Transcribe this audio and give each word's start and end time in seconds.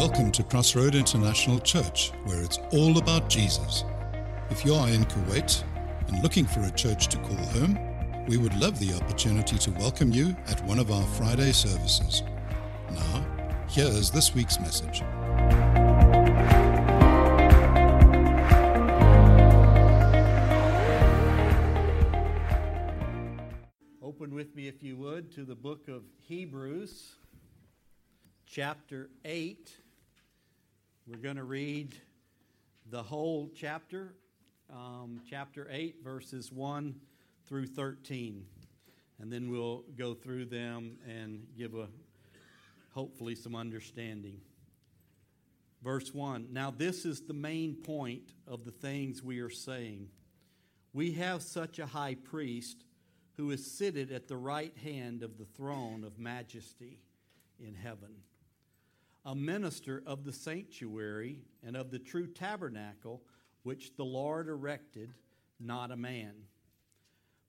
Welcome 0.00 0.32
to 0.32 0.42
Crossroad 0.42 0.94
International 0.94 1.58
Church, 1.58 2.10
where 2.24 2.42
it's 2.42 2.58
all 2.72 2.96
about 2.96 3.28
Jesus. 3.28 3.84
If 4.48 4.64
you 4.64 4.72
are 4.72 4.88
in 4.88 5.04
Kuwait 5.04 5.62
and 6.08 6.22
looking 6.22 6.46
for 6.46 6.60
a 6.60 6.70
church 6.70 7.08
to 7.08 7.18
call 7.18 7.36
home, 7.36 7.78
we 8.26 8.38
would 8.38 8.58
love 8.58 8.78
the 8.78 8.94
opportunity 8.94 9.58
to 9.58 9.70
welcome 9.72 10.10
you 10.10 10.34
at 10.48 10.64
one 10.64 10.78
of 10.78 10.90
our 10.90 11.02
Friday 11.02 11.52
services. 11.52 12.22
Now, 12.90 13.26
here 13.68 13.88
is 13.88 14.10
this 14.10 14.34
week's 14.34 14.58
message. 14.58 15.02
Open 24.02 24.34
with 24.34 24.56
me, 24.56 24.66
if 24.66 24.82
you 24.82 24.96
would, 24.96 25.30
to 25.32 25.44
the 25.44 25.54
book 25.54 25.88
of 25.88 26.04
Hebrews, 26.22 27.16
chapter 28.46 29.10
8. 29.26 29.76
We're 31.10 31.16
going 31.16 31.36
to 31.36 31.44
read 31.44 31.96
the 32.88 33.02
whole 33.02 33.50
chapter, 33.52 34.14
um, 34.72 35.20
chapter 35.28 35.66
8, 35.68 36.04
verses 36.04 36.52
1 36.52 36.94
through 37.48 37.66
13. 37.66 38.44
And 39.18 39.32
then 39.32 39.50
we'll 39.50 39.82
go 39.98 40.14
through 40.14 40.44
them 40.44 40.98
and 41.04 41.48
give 41.58 41.74
a 41.74 41.88
hopefully 42.94 43.34
some 43.34 43.56
understanding. 43.56 44.40
Verse 45.82 46.14
1 46.14 46.46
Now, 46.52 46.70
this 46.70 47.04
is 47.04 47.22
the 47.22 47.34
main 47.34 47.74
point 47.74 48.32
of 48.46 48.64
the 48.64 48.70
things 48.70 49.20
we 49.20 49.40
are 49.40 49.50
saying. 49.50 50.10
We 50.92 51.14
have 51.14 51.42
such 51.42 51.80
a 51.80 51.86
high 51.86 52.18
priest 52.22 52.84
who 53.36 53.50
is 53.50 53.68
seated 53.68 54.12
at 54.12 54.28
the 54.28 54.36
right 54.36 54.76
hand 54.78 55.24
of 55.24 55.38
the 55.38 55.44
throne 55.44 56.04
of 56.04 56.20
majesty 56.20 57.00
in 57.58 57.74
heaven, 57.74 58.14
a 59.24 59.34
minister 59.34 60.02
of 60.06 60.24
the 60.24 60.32
sanctuary 60.32 61.38
and 61.64 61.76
of 61.76 61.90
the 61.90 61.98
true 61.98 62.26
tabernacle 62.26 63.22
which 63.62 63.94
the 63.96 64.04
Lord 64.04 64.48
erected, 64.48 65.12
not 65.58 65.90
a 65.90 65.96
man. 65.96 66.32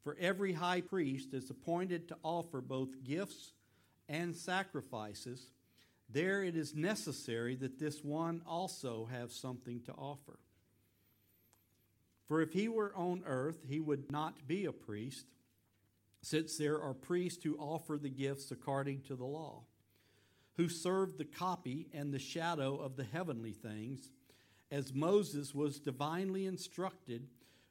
For 0.03 0.17
every 0.19 0.53
high 0.53 0.81
priest 0.81 1.33
is 1.33 1.49
appointed 1.49 2.07
to 2.09 2.17
offer 2.23 2.59
both 2.59 3.03
gifts 3.03 3.53
and 4.09 4.35
sacrifices. 4.35 5.51
There 6.09 6.43
it 6.43 6.55
is 6.55 6.75
necessary 6.75 7.55
that 7.57 7.79
this 7.79 8.03
one 8.03 8.41
also 8.45 9.07
have 9.11 9.31
something 9.31 9.81
to 9.83 9.93
offer. 9.93 10.39
For 12.27 12.41
if 12.41 12.53
he 12.53 12.67
were 12.67 12.93
on 12.95 13.23
earth, 13.25 13.59
he 13.67 13.79
would 13.79 14.11
not 14.11 14.47
be 14.47 14.65
a 14.65 14.71
priest 14.71 15.25
since 16.21 16.57
there 16.57 16.81
are 16.81 16.93
priests 16.93 17.43
who 17.43 17.57
offer 17.57 17.97
the 17.97 18.09
gifts 18.09 18.51
according 18.51 19.01
to 19.01 19.15
the 19.15 19.25
law, 19.25 19.63
who 20.57 20.67
served 20.67 21.17
the 21.17 21.25
copy 21.25 21.87
and 21.93 22.13
the 22.13 22.19
shadow 22.19 22.77
of 22.77 22.95
the 22.95 23.03
heavenly 23.03 23.53
things, 23.53 24.11
as 24.69 24.93
Moses 24.93 25.53
was 25.53 25.79
divinely 25.79 26.45
instructed 26.45 27.27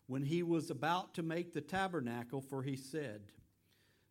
when 0.07 0.25
he 0.25 0.43
was 0.43 0.71
about 0.71 1.15
to 1.15 1.23
make 1.23 1.53
the 1.53 1.61
tabernacle, 1.61 2.41
for 2.41 2.63
he 2.63 2.77
said, 2.77 3.23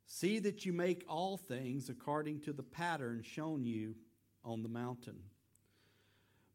See 0.05 0.39
that 0.39 0.65
you 0.65 0.73
make 0.73 1.03
all 1.07 1.37
things 1.37 1.89
according 1.89 2.41
to 2.41 2.53
the 2.53 2.63
pattern 2.63 3.21
shown 3.21 3.63
you 3.63 3.95
on 4.43 4.63
the 4.63 4.69
mountain. 4.69 5.19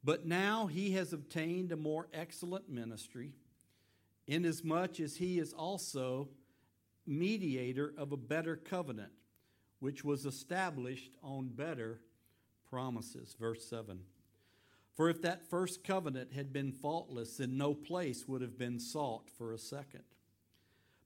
But 0.02 0.26
now 0.26 0.66
he 0.66 0.92
has 0.92 1.12
obtained 1.12 1.72
a 1.72 1.76
more 1.76 2.08
excellent 2.12 2.68
ministry, 2.68 3.32
inasmuch 4.26 5.00
as 5.00 5.16
he 5.16 5.38
is 5.38 5.52
also 5.52 6.28
mediator 7.06 7.94
of 7.96 8.12
a 8.12 8.16
better 8.16 8.56
covenant, 8.56 9.12
which 9.84 10.02
was 10.02 10.24
established 10.24 11.12
on 11.22 11.46
better 11.46 12.00
promises. 12.70 13.36
Verse 13.38 13.62
7. 13.68 14.00
For 14.94 15.10
if 15.10 15.20
that 15.20 15.50
first 15.50 15.84
covenant 15.84 16.32
had 16.32 16.54
been 16.54 16.72
faultless, 16.72 17.36
then 17.36 17.58
no 17.58 17.74
place 17.74 18.26
would 18.26 18.40
have 18.40 18.56
been 18.56 18.80
sought 18.80 19.28
for 19.36 19.52
a 19.52 19.58
second. 19.58 20.04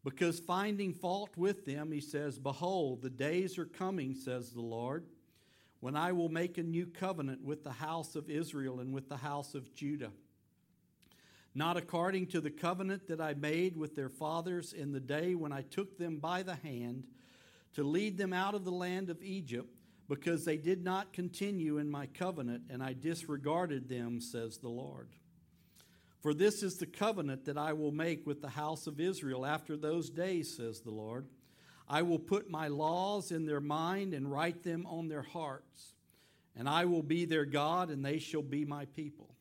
Because 0.04 0.38
finding 0.38 0.94
fault 0.94 1.30
with 1.36 1.66
them, 1.66 1.90
he 1.90 2.00
says, 2.00 2.38
Behold, 2.38 3.02
the 3.02 3.10
days 3.10 3.58
are 3.58 3.64
coming, 3.64 4.14
says 4.14 4.50
the 4.50 4.60
Lord, 4.60 5.06
when 5.80 5.96
I 5.96 6.12
will 6.12 6.28
make 6.28 6.56
a 6.56 6.62
new 6.62 6.86
covenant 6.86 7.42
with 7.42 7.64
the 7.64 7.72
house 7.72 8.14
of 8.14 8.30
Israel 8.30 8.78
and 8.78 8.94
with 8.94 9.08
the 9.08 9.16
house 9.16 9.56
of 9.56 9.74
Judah 9.74 10.12
not 11.54 11.76
according 11.76 12.24
to 12.24 12.40
the 12.40 12.50
covenant 12.50 13.08
that 13.08 13.20
I 13.20 13.34
made 13.34 13.76
with 13.76 13.96
their 13.96 14.08
fathers 14.08 14.72
in 14.72 14.92
the 14.92 15.00
day 15.00 15.34
when 15.34 15.52
I 15.52 15.62
took 15.62 15.98
them 15.98 16.18
by 16.18 16.44
the 16.44 16.54
hand 16.54 17.08
to 17.78 17.84
lead 17.84 18.18
them 18.18 18.32
out 18.32 18.56
of 18.56 18.64
the 18.64 18.72
land 18.72 19.08
of 19.08 19.22
Egypt, 19.22 19.72
because 20.08 20.44
they 20.44 20.56
did 20.56 20.82
not 20.82 21.12
continue 21.12 21.78
in 21.78 21.88
my 21.88 22.06
covenant, 22.06 22.64
and 22.70 22.82
I 22.82 22.92
disregarded 22.92 23.88
them, 23.88 24.20
says 24.20 24.58
the 24.58 24.68
Lord. 24.68 25.10
For 26.20 26.34
this 26.34 26.64
is 26.64 26.78
the 26.78 26.86
covenant 26.86 27.44
that 27.44 27.56
I 27.56 27.74
will 27.74 27.92
make 27.92 28.26
with 28.26 28.42
the 28.42 28.48
house 28.48 28.88
of 28.88 28.98
Israel 28.98 29.46
after 29.46 29.76
those 29.76 30.10
days, 30.10 30.56
says 30.56 30.80
the 30.80 30.90
Lord. 30.90 31.28
I 31.88 32.02
will 32.02 32.18
put 32.18 32.50
my 32.50 32.66
laws 32.66 33.30
in 33.30 33.46
their 33.46 33.60
mind 33.60 34.12
and 34.12 34.28
write 34.28 34.64
them 34.64 34.84
on 34.84 35.06
their 35.06 35.22
hearts, 35.22 35.94
and 36.56 36.68
I 36.68 36.84
will 36.84 37.04
be 37.04 37.26
their 37.26 37.44
God, 37.44 37.90
and 37.90 38.04
they 38.04 38.18
shall 38.18 38.42
be 38.42 38.64
my 38.64 38.86
people. 38.86 39.36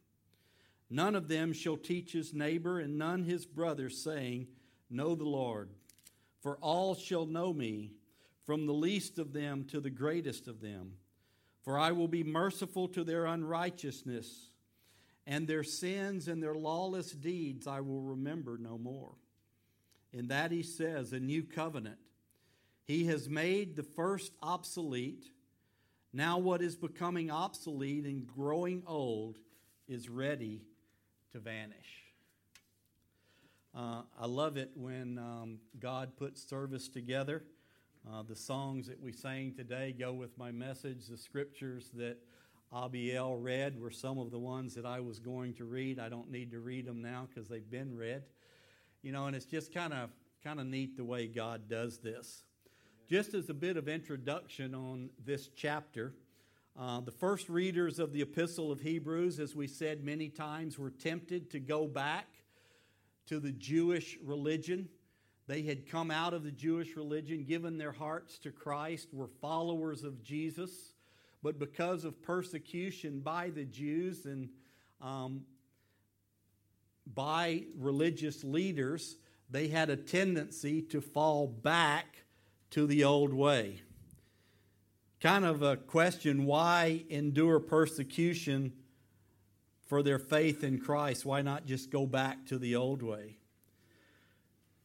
None 0.92 1.16
of 1.16 1.28
them 1.28 1.54
shall 1.54 1.76
teach 1.76 2.12
his 2.12 2.36
neighbor 2.36 2.80
and 2.80 3.00
none 3.00 3.24
his 3.24 3.48
brother, 3.48 3.90
saying, 3.90 4.46
Know 4.92 5.16
the 5.16 5.26
Lord. 5.26 5.72
For 6.42 6.58
all 6.58 6.94
shall 6.94 7.26
know 7.26 7.52
me, 7.52 7.94
from 8.48 8.66
the 8.66 8.74
least 8.74 9.20
of 9.20 9.34
them 9.34 9.66
to 9.66 9.82
the 9.82 9.90
greatest 9.90 10.48
of 10.48 10.62
them. 10.62 10.94
For 11.64 11.78
I 11.78 11.92
will 11.92 12.08
be 12.08 12.24
merciful 12.24 12.88
to 12.88 13.04
their 13.04 13.26
unrighteousness, 13.26 14.52
and 15.28 15.46
their 15.46 15.66
sins 15.66 16.30
and 16.30 16.42
their 16.42 16.56
lawless 16.56 17.12
deeds 17.12 17.68
I 17.68 17.82
will 17.82 18.02
remember 18.02 18.58
no 18.58 18.78
more. 18.78 19.16
In 20.14 20.30
that 20.30 20.52
he 20.52 20.64
says, 20.64 21.12
A 21.12 21.20
new 21.20 21.44
covenant. 21.44 21.98
He 22.86 23.08
has 23.08 23.28
made 23.28 23.76
the 23.76 23.84
first 23.84 24.32
obsolete. 24.42 25.26
Now, 26.14 26.38
what 26.38 26.62
is 26.62 26.78
becoming 26.78 27.30
obsolete 27.30 28.06
and 28.06 28.26
growing 28.26 28.82
old 28.88 29.40
is 29.90 30.08
ready 30.08 30.62
to 31.34 31.40
vanish. 31.40 32.06
Uh, 33.76 34.04
I 34.18 34.26
love 34.26 34.56
it 34.56 34.72
when 34.74 35.18
um, 35.18 35.60
God 35.78 36.16
puts 36.16 36.42
service 36.42 36.88
together. 36.88 37.44
Uh, 38.14 38.24
the 38.24 38.36
songs 38.36 38.88
that 38.88 39.02
we 39.02 39.12
sang 39.12 39.54
today 39.54 39.94
go 39.98 40.14
with 40.14 40.38
my 40.38 40.50
message. 40.50 41.08
The 41.08 41.18
scriptures 41.18 41.92
that 41.96 42.18
Abiel 42.72 43.36
read 43.36 43.78
were 43.78 43.92
some 43.92 44.18
of 44.18 44.32
the 44.32 44.40
ones 44.40 44.74
that 44.76 44.86
I 44.86 45.02
was 45.02 45.20
going 45.20 45.54
to 45.56 45.66
read. 45.66 46.00
I 46.00 46.08
don't 46.08 46.32
need 46.32 46.52
to 46.52 46.60
read 46.60 46.86
them 46.86 47.02
now 47.02 47.28
because 47.28 47.50
they've 47.50 47.70
been 47.70 47.98
read. 47.98 48.24
You 49.02 49.12
know, 49.12 49.26
and 49.26 49.36
it's 49.36 49.46
just 49.46 49.74
kind 49.74 49.92
of 49.92 50.10
kind 50.42 50.62
of 50.62 50.68
neat 50.68 50.96
the 50.96 51.04
way 51.04 51.28
God 51.28 51.68
does 51.68 51.98
this. 51.98 52.44
Just 53.10 53.34
as 53.34 53.50
a 53.50 53.54
bit 53.54 53.76
of 53.76 53.90
introduction 53.90 54.74
on 54.74 55.10
this 55.26 55.50
chapter, 55.54 56.14
uh, 56.80 57.02
the 57.02 57.12
first 57.12 57.50
readers 57.50 58.00
of 58.00 58.14
the 58.14 58.22
Epistle 58.22 58.72
of 58.72 58.80
Hebrews, 58.80 59.38
as 59.38 59.54
we 59.54 59.68
said 59.68 60.02
many 60.02 60.30
times, 60.30 60.80
were 60.80 60.92
tempted 60.92 61.52
to 61.52 61.60
go 61.60 61.88
back 61.88 62.28
to 63.26 63.42
the 63.42 63.52
Jewish 63.52 64.18
religion. 64.24 64.88
They 65.48 65.62
had 65.62 65.90
come 65.90 66.12
out 66.12 66.34
of 66.34 66.44
the 66.44 66.52
Jewish 66.52 66.96
religion, 66.96 67.46
given 67.46 67.78
their 67.78 67.92
hearts 67.92 68.38
to 68.40 68.52
Christ, 68.52 69.14
were 69.14 69.30
followers 69.42 70.04
of 70.04 70.22
Jesus, 70.22 70.94
but 71.42 71.58
because 71.58 72.04
of 72.04 72.22
persecution 72.22 73.22
by 73.22 73.50
the 73.50 73.64
Jews 73.64 74.26
and 74.26 74.50
um, 75.02 75.46
by 77.14 77.64
religious 77.78 78.44
leaders, 78.44 79.16
they 79.50 79.70
had 79.70 79.90
a 79.90 79.96
tendency 79.96 80.82
to 80.84 81.00
fall 81.00 81.48
back 81.48 82.24
to 82.72 82.86
the 82.86 83.06
old 83.06 83.34
way 83.34 83.82
kind 85.20 85.46
of 85.46 85.62
a 85.62 85.78
question 85.78 86.46
why 86.46 87.04
endure 87.10 87.60
persecution 87.60 88.74
for 89.88 90.04
their 90.04 90.20
faith 90.20 90.64
in 90.64 90.80
Christ? 90.80 91.26
Why 91.26 91.42
not 91.42 91.66
just 91.66 91.90
go 91.90 92.06
back 92.06 92.46
to 92.48 92.58
the 92.58 92.76
old 92.76 93.02
way? 93.02 93.38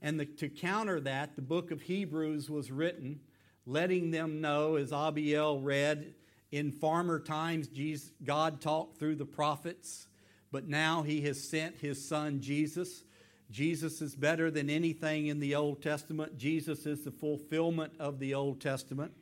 And 0.03 0.19
the, 0.19 0.27
to 0.27 0.49
counter 0.49 1.01
that, 1.01 1.37
the 1.37 1.43
book 1.43 1.71
of 1.71 1.81
Hebrews 1.81 2.51
was 2.51 2.73
written, 2.73 3.21
letting 3.65 4.11
them 4.11 4.41
know, 4.41 4.75
as 4.75 4.91
Abiel 4.91 5.61
read, 5.61 6.15
in 6.51 6.73
former 6.73 7.21
times 7.21 7.69
Jesus, 7.69 8.11
God 8.23 8.61
talked 8.61 8.99
through 8.99 9.15
the 9.15 9.25
prophets, 9.25 10.09
but 10.51 10.69
now 10.69 11.03
he 11.03 11.23
has 11.23 11.43
sent 11.43 11.79
his 11.79 12.05
son 12.05 12.41
Jesus. 12.41 13.05
Jesus 13.51 14.03
is 14.03 14.17
better 14.17 14.51
than 14.51 14.69
anything 14.69 15.29
in 15.29 15.39
the 15.39 15.55
Old 15.55 15.81
Testament. 15.81 16.37
Jesus 16.37 16.85
is 16.85 17.05
the 17.05 17.11
fulfillment 17.13 17.93
of 18.01 18.19
the 18.19 18.35
Old 18.35 18.61
Testament. 18.61 19.13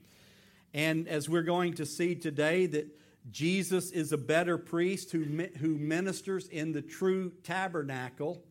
And 0.73 1.06
as 1.06 1.29
we're 1.29 1.43
going 1.43 1.75
to 1.75 1.85
see 1.87 2.15
today, 2.15 2.67
that 2.67 2.88
Jesus 3.31 3.91
is 3.91 4.12
a 4.12 4.19
better 4.19 4.56
priest 4.56 5.12
who, 5.12 5.25
who 5.59 5.77
ministers 5.77 6.49
in 6.49 6.73
the 6.73 6.82
true 6.82 7.32
tabernacle 7.44 8.43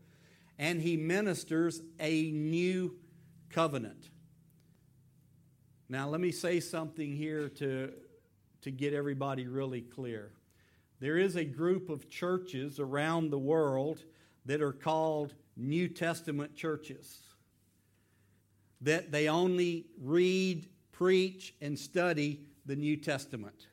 and 0.60 0.82
he 0.82 0.98
ministers 0.98 1.82
a 2.02 2.32
new 2.32 2.94
covenant. 3.50 4.10
Now, 5.88 6.10
let 6.10 6.20
me 6.20 6.32
say 6.32 6.60
something 6.60 7.16
here 7.16 7.48
to, 7.50 7.94
to 8.62 8.70
get 8.70 8.94
everybody 8.94 9.48
really 9.48 9.82
clear. 9.82 10.34
there 11.00 11.18
is 11.18 11.38
a 11.38 11.46
group 11.46 11.90
of 11.90 12.10
churches 12.10 12.78
around 12.80 13.30
the 13.30 13.40
world 13.40 14.04
that 14.46 14.62
are 14.62 14.74
called 14.74 15.34
New 15.56 15.88
Testament 15.88 16.56
churches. 16.56 17.20
That 18.82 19.12
they 19.12 19.30
only 19.30 19.86
read, 20.02 20.68
preach, 20.92 21.56
and 21.62 21.80
study 21.80 22.42
the 22.66 22.76
New 22.76 22.98
Testament. 22.98 23.68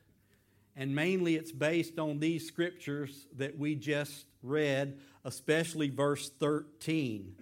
And 0.79 0.93
mainly 0.93 1.35
it's 1.35 1.51
based 1.51 1.97
on 1.97 2.19
these 2.19 2.47
scriptures 2.47 3.25
that 3.35 3.57
we 3.57 3.73
just 3.73 4.27
read, 4.43 4.99
especially 5.25 5.89
verse 5.89 6.29
13. 6.39 7.35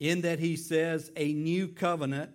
In 0.00 0.22
that 0.22 0.38
he 0.38 0.56
says, 0.56 1.12
A 1.14 1.34
new 1.34 1.68
covenant, 1.68 2.30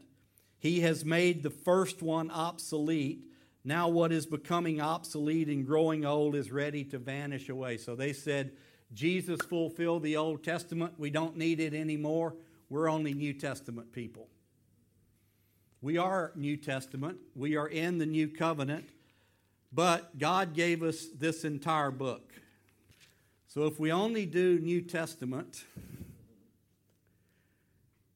he 0.60 0.82
has 0.82 1.04
made 1.04 1.42
the 1.42 1.50
first 1.50 2.04
one 2.04 2.30
obsolete. 2.30 3.26
Now, 3.64 3.90
what 3.90 4.12
is 4.12 4.28
becoming 4.28 4.80
obsolete 4.80 5.48
and 5.48 5.66
growing 5.66 6.06
old 6.06 6.36
is 6.36 6.52
ready 6.52 6.84
to 6.86 7.00
vanish 7.00 7.50
away. 7.50 7.78
So 7.78 7.96
they 7.96 8.14
said, 8.14 8.52
Jesus 8.94 9.40
fulfilled 9.42 10.04
the 10.04 10.18
Old 10.18 10.44
Testament. 10.44 10.94
We 11.00 11.10
don't 11.10 11.38
need 11.38 11.60
it 11.60 11.74
anymore. 11.74 12.36
We're 12.70 12.90
only 12.90 13.16
New 13.16 13.34
Testament 13.34 13.92
people. 13.92 14.28
We 15.82 15.98
are 15.98 16.32
New 16.36 16.58
Testament. 16.58 17.18
We 17.36 17.56
are 17.56 17.68
in 17.68 17.98
the 17.98 18.06
New 18.06 18.28
Covenant. 18.28 18.90
But 19.74 20.18
God 20.18 20.54
gave 20.54 20.84
us 20.84 21.08
this 21.18 21.46
entire 21.46 21.92
book. 21.92 22.34
So 23.48 23.66
if 23.66 23.80
we 23.80 23.92
only 23.92 24.26
do 24.26 24.60
New 24.60 24.82
Testament, 24.82 25.66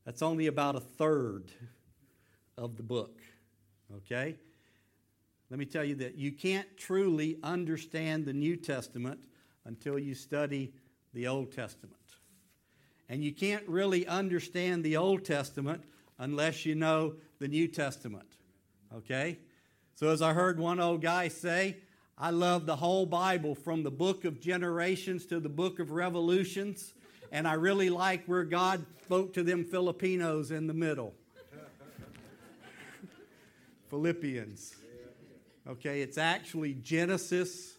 that's 0.06 0.22
only 0.22 0.48
about 0.48 0.76
a 0.76 0.80
third 0.80 1.52
of 2.58 2.78
the 2.78 2.84
book. 2.84 3.22
Okay? 3.98 4.36
Let 5.50 5.60
me 5.60 5.66
tell 5.66 5.84
you 5.84 5.96
that 5.96 6.16
you 6.16 6.32
can't 6.32 6.68
truly 6.78 7.38
understand 7.44 8.26
the 8.26 8.34
New 8.34 8.56
Testament 8.56 9.20
until 9.66 9.98
you 10.00 10.16
study 10.16 10.74
the 11.14 11.28
Old 11.28 11.52
Testament. 11.52 11.96
And 13.10 13.24
you 13.24 13.32
can't 13.32 13.68
really 13.68 14.08
understand 14.08 14.84
the 14.84 14.98
Old 14.98 15.24
Testament 15.24 15.84
unless 16.18 16.66
you 16.66 16.76
know 16.76 17.16
the 17.40 17.48
New 17.48 17.68
Testament. 17.68 18.28
Okay? 18.96 19.38
So, 19.96 20.10
as 20.10 20.22
I 20.22 20.34
heard 20.34 20.60
one 20.60 20.82
old 20.82 21.02
guy 21.02 21.30
say, 21.30 21.78
I 22.18 22.30
love 22.30 22.66
the 22.66 22.76
whole 22.76 23.06
Bible 23.06 23.56
from 23.56 23.84
the 23.84 23.92
book 23.92 24.26
of 24.26 24.42
generations 24.42 25.26
to 25.28 25.40
the 25.40 25.48
book 25.48 25.80
of 25.80 25.92
revolutions. 25.92 26.94
And 27.32 27.48
I 27.48 27.54
really 27.54 27.90
like 27.90 28.26
where 28.26 28.44
God 28.44 28.86
spoke 29.04 29.34
to 29.34 29.44
them 29.44 29.64
Filipinos 29.64 30.52
in 30.52 30.68
the 30.68 30.74
middle. 30.74 31.14
Philippians. 33.90 34.76
Okay, 35.66 36.02
it's 36.02 36.18
actually 36.18 36.74
Genesis 36.74 37.78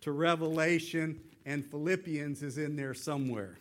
to 0.00 0.12
Revelation, 0.12 1.20
and 1.44 1.64
Philippians 1.64 2.42
is 2.42 2.56
in 2.56 2.74
there 2.74 2.94
somewhere. 2.94 3.58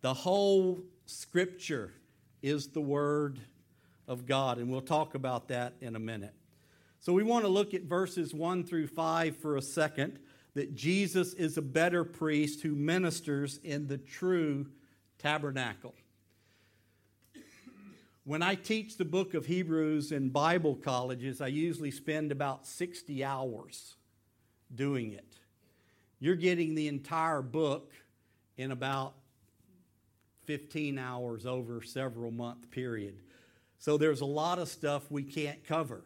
The 0.00 0.12
whole 0.12 0.80
scripture 1.06 1.92
is 2.42 2.68
the 2.68 2.80
Word 2.80 3.38
of 4.06 4.26
God, 4.26 4.58
and 4.58 4.70
we'll 4.70 4.80
talk 4.80 5.14
about 5.14 5.48
that 5.48 5.74
in 5.80 5.96
a 5.96 6.00
minute. 6.00 6.34
So 7.00 7.12
we 7.12 7.22
want 7.22 7.44
to 7.44 7.48
look 7.48 7.74
at 7.74 7.82
verses 7.82 8.32
1 8.32 8.64
through 8.64 8.86
5 8.86 9.36
for 9.36 9.56
a 9.56 9.62
second 9.62 10.18
that 10.54 10.74
Jesus 10.74 11.32
is 11.34 11.56
a 11.56 11.62
better 11.62 12.04
priest 12.04 12.60
who 12.60 12.74
ministers 12.74 13.58
in 13.64 13.88
the 13.88 13.98
true 13.98 14.66
tabernacle. 15.18 15.94
When 18.24 18.42
I 18.42 18.54
teach 18.54 18.96
the 18.96 19.04
book 19.04 19.34
of 19.34 19.46
Hebrews 19.46 20.12
in 20.12 20.28
Bible 20.28 20.76
colleges, 20.76 21.40
I 21.40 21.48
usually 21.48 21.90
spend 21.90 22.30
about 22.30 22.66
60 22.66 23.24
hours 23.24 23.96
doing 24.72 25.12
it. 25.12 25.34
You're 26.20 26.36
getting 26.36 26.76
the 26.76 26.86
entire 26.86 27.42
book 27.42 27.92
in 28.56 28.70
about 28.70 29.14
15 30.44 30.98
hours 30.98 31.46
over 31.46 31.82
several 31.82 32.30
month 32.30 32.70
period. 32.70 33.18
So 33.82 33.96
there's 33.96 34.20
a 34.20 34.26
lot 34.26 34.60
of 34.60 34.68
stuff 34.68 35.10
we 35.10 35.24
can't 35.24 35.64
cover. 35.64 36.04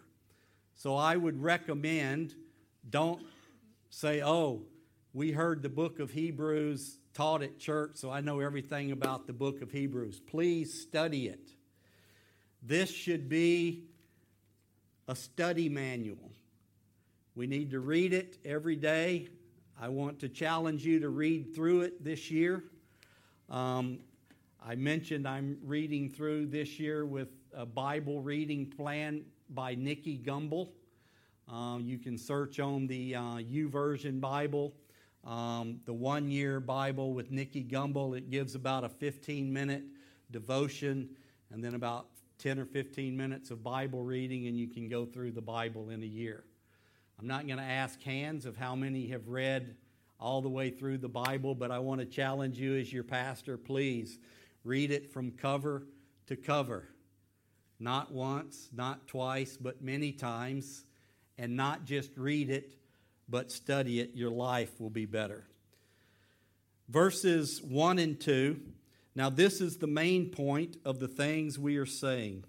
So 0.76 0.96
I 0.96 1.14
would 1.14 1.43
recommend 1.43 2.34
don't 2.88 3.23
say, 3.90 4.23
"Oh, 4.23 4.64
we 5.12 5.32
heard 5.32 5.61
the 5.61 5.69
book 5.69 5.99
of 5.99 6.11
Hebrews 6.11 6.96
taught 7.12 7.43
at 7.43 7.58
church, 7.58 7.96
so 7.96 8.11
I 8.11 8.23
know 8.23 8.40
everything 8.40 8.93
about 8.93 9.26
the 9.26 9.34
book 9.34 9.61
of 9.61 9.73
Hebrews." 9.73 10.20
Please 10.20 10.73
study 10.73 11.28
it. 11.28 11.50
This 12.62 12.90
should 12.90 13.28
be 13.28 13.84
a 15.06 15.14
study 15.14 15.69
manual. 15.69 16.32
We 17.34 17.46
need 17.46 17.72
to 17.72 17.81
read 17.81 18.14
it 18.14 18.38
every 18.43 18.76
day. 18.76 19.29
I 19.79 19.90
want 19.90 20.20
to 20.20 20.31
challenge 20.31 20.82
you 20.87 21.00
to 21.00 21.11
read 21.11 21.55
through 21.55 21.82
it 21.82 22.02
this 22.02 22.31
year. 22.31 22.64
Um, 23.50 23.99
I 24.64 24.76
mentioned 24.76 25.29
I'm 25.29 25.58
reading 25.62 26.08
through 26.08 26.46
this 26.46 26.81
year 26.81 27.05
with 27.05 27.29
a 27.56 27.67
Bible 27.67 28.20
reading 28.20 28.67
plan 28.67 29.25
by 29.50 29.75
Nicky 29.75 30.19
Gumbel. 30.19 30.69
Uh, 31.50 31.79
you 31.81 31.99
can 31.99 32.19
search 32.19 32.61
on 32.61 32.87
the 32.87 33.14
uh, 33.14 33.20
YouVersion 33.38 34.20
Bible, 34.20 34.75
um, 35.25 35.81
the 35.87 35.93
one 35.93 36.29
year 36.29 36.61
Bible 36.61 37.14
with 37.14 37.31
Nicky 37.31 37.64
Gumbel. 37.64 38.17
It 38.17 38.31
gives 38.31 38.55
about 38.55 38.85
a 38.85 38.88
15 38.88 39.53
minute 39.53 39.82
devotion 40.31 41.08
and 41.50 41.64
then 41.64 41.75
about 41.75 42.08
10 42.38 42.58
or 42.58 42.67
15 42.67 43.17
minutes 43.17 43.50
of 43.50 43.64
Bible 43.64 44.05
reading, 44.05 44.47
and 44.47 44.56
you 44.58 44.69
can 44.69 44.88
go 44.88 45.06
through 45.06 45.32
the 45.32 45.43
Bible 45.43 45.91
in 45.91 46.03
a 46.03 46.06
year. 46.06 46.44
I'm 47.19 47.26
not 47.26 47.47
going 47.47 47.58
to 47.58 47.64
ask 47.64 48.03
hands 48.03 48.44
of 48.44 48.56
how 48.56 48.76
many 48.76 49.08
have 49.08 49.29
read 49.29 49.76
all 50.20 50.43
the 50.43 50.50
way 50.50 50.69
through 50.69 50.99
the 50.99 51.08
Bible, 51.08 51.55
but 51.55 51.70
I 51.70 51.79
want 51.79 52.00
to 52.00 52.06
challenge 52.06 52.58
you 52.58 52.76
as 52.76 52.93
your 52.93 53.05
pastor, 53.05 53.56
please 53.56 54.19
Read 54.67 54.91
it 54.91 55.12
from 55.12 55.31
cover 55.31 55.87
to 56.26 56.35
cover. 56.35 56.88
Not 57.78 58.12
once, 58.12 58.69
not 58.73 59.06
twice, 59.06 59.56
but 59.56 59.82
many 59.82 60.12
times. 60.12 60.84
And 61.38 61.56
not 61.56 61.84
just 61.84 62.17
read 62.17 62.49
it, 62.49 62.75
but 63.28 63.52
study 63.52 64.00
it. 64.00 64.12
Your 64.14 64.31
life 64.31 64.81
will 64.81 64.90
be 64.90 65.06
better. 65.06 65.44
Verses 66.88 67.61
1 67.62 67.99
and 67.99 68.19
2. 68.19 68.61
Now, 69.14 69.31
this 69.31 69.61
is 69.61 69.78
the 69.78 69.87
main 69.87 70.31
point 70.31 70.76
of 70.84 70.99
the 71.00 71.08
things 71.08 71.58
we 71.58 71.76
are 71.76 71.87
saying. 71.87 72.44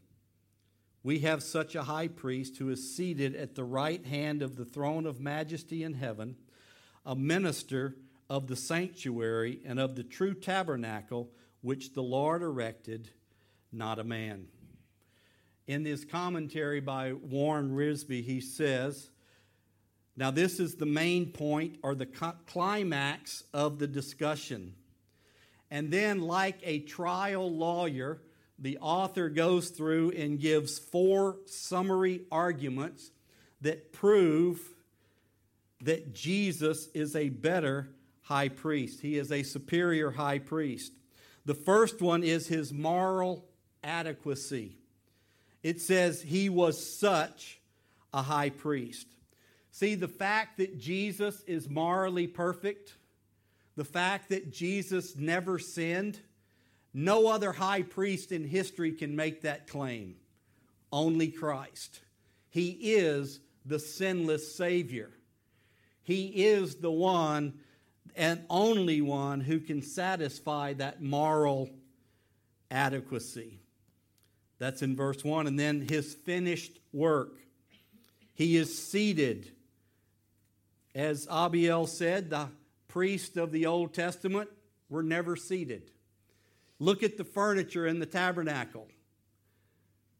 We 1.03 1.19
have 1.19 1.41
such 1.41 1.75
a 1.75 1.83
high 1.83 2.09
priest 2.09 2.57
who 2.57 2.69
is 2.69 2.95
seated 2.95 3.35
at 3.35 3.55
the 3.55 3.63
right 3.63 4.05
hand 4.05 4.41
of 4.41 4.57
the 4.57 4.65
throne 4.65 5.05
of 5.05 5.21
majesty 5.21 5.83
in 5.83 5.93
heaven, 5.93 6.35
a 7.05 7.15
minister 7.15 7.95
of 8.29 8.47
the 8.47 8.57
sanctuary 8.57 9.61
and 9.65 9.79
of 9.79 9.95
the 9.95 10.03
true 10.03 10.33
tabernacle 10.33 11.29
which 11.61 11.93
the 11.93 12.03
Lord 12.03 12.41
erected, 12.41 13.09
not 13.71 13.99
a 13.99 14.03
man. 14.03 14.47
In 15.67 15.83
this 15.83 16.05
commentary 16.05 16.79
by 16.79 17.11
Warren 17.11 17.75
Wiersbe, 17.75 18.23
he 18.23 18.39
says, 18.39 19.09
Now, 20.15 20.31
this 20.31 20.59
is 20.61 20.75
the 20.75 20.85
main 20.85 21.31
point 21.31 21.77
or 21.83 21.93
the 21.93 22.05
climax 22.05 23.43
of 23.53 23.77
the 23.77 23.87
discussion. 23.87 24.75
And 25.69 25.91
then, 25.91 26.21
like 26.21 26.59
a 26.63 26.79
trial 26.79 27.51
lawyer, 27.51 28.21
the 28.57 28.77
author 28.77 29.27
goes 29.27 29.69
through 29.69 30.11
and 30.11 30.39
gives 30.39 30.79
four 30.79 31.37
summary 31.45 32.21
arguments 32.31 33.11
that 33.59 33.91
prove 33.91 34.61
that 35.81 36.13
Jesus 36.13 36.87
is 36.93 37.15
a 37.15 37.29
better 37.29 37.89
high 38.21 38.49
priest. 38.49 39.01
He 39.01 39.17
is 39.17 39.31
a 39.31 39.43
superior 39.43 40.11
high 40.11 40.39
priest. 40.39 40.93
The 41.45 41.53
first 41.53 42.01
one 42.01 42.23
is 42.23 42.47
his 42.47 42.73
moral 42.73 43.45
adequacy. 43.83 44.77
It 45.67 45.81
says 45.81 46.21
he 46.21 46.47
was 46.47 46.81
such 46.81 47.59
a 48.13 48.21
high 48.21 48.51
priest. 48.51 49.05
See, 49.71 49.95
the 49.95 50.07
fact 50.07 50.59
that 50.59 50.79
Jesus 50.79 51.43
is 51.45 51.69
morally 51.69 52.25
perfect, 52.25 52.93
the 53.75 53.83
fact 53.83 54.29
that 54.29 54.49
Jesus 54.49 55.17
never 55.17 55.59
sinned, 55.59 56.21
no 56.93 57.27
other 57.27 57.51
high 57.51 57.81
priest 57.81 58.31
in 58.31 58.45
history 58.45 58.93
can 58.93 59.17
make 59.17 59.41
that 59.41 59.67
claim. 59.67 60.15
Only 60.89 61.27
Christ. 61.27 61.99
He 62.47 62.69
is 62.69 63.41
the 63.65 63.77
sinless 63.77 64.55
Savior. 64.55 65.11
He 66.01 66.45
is 66.45 66.75
the 66.75 66.91
one 66.91 67.59
and 68.15 68.41
only 68.49 69.01
one 69.01 69.41
who 69.41 69.59
can 69.59 69.81
satisfy 69.81 70.71
that 70.75 71.01
moral 71.01 71.69
adequacy. 72.71 73.59
That's 74.59 74.81
in 74.81 74.95
verse 74.95 75.23
1. 75.23 75.47
And 75.47 75.59
then 75.59 75.81
his 75.81 76.13
finished 76.13 76.79
work. 76.91 77.37
He 78.33 78.55
is 78.55 78.77
seated. 78.77 79.51
As 80.95 81.27
Abiel 81.29 81.87
said, 81.87 82.29
the 82.29 82.49
priests 82.87 83.37
of 83.37 83.51
the 83.51 83.65
Old 83.65 83.93
Testament 83.93 84.49
were 84.89 85.03
never 85.03 85.35
seated. 85.35 85.91
Look 86.79 87.03
at 87.03 87.17
the 87.17 87.23
furniture 87.23 87.87
in 87.87 87.99
the 87.99 88.05
tabernacle. 88.05 88.87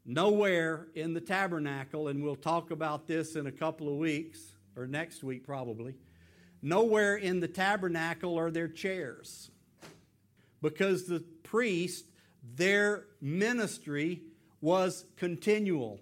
Nowhere 0.06 0.88
in 0.96 1.14
the 1.14 1.22
tabernacle, 1.22 2.08
and 2.08 2.24
we'll 2.24 2.36
talk 2.36 2.72
about 2.72 3.08
this 3.08 3.36
in 3.36 3.46
a 3.48 3.52
couple 3.52 3.90
of 3.90 3.98
weeks 3.98 4.40
or 4.76 4.88
next 4.88 5.24
week 5.24 5.46
probably. 5.46 5.96
Nowhere 6.62 7.16
in 7.16 7.40
the 7.40 7.48
tabernacle 7.48 8.38
are 8.38 8.50
there 8.50 8.68
chairs 8.68 9.52
because 10.62 11.06
the 11.06 11.20
priest, 11.44 12.06
their 12.56 13.06
ministry 13.22 14.22
was 14.62 15.06
continual. 15.16 16.00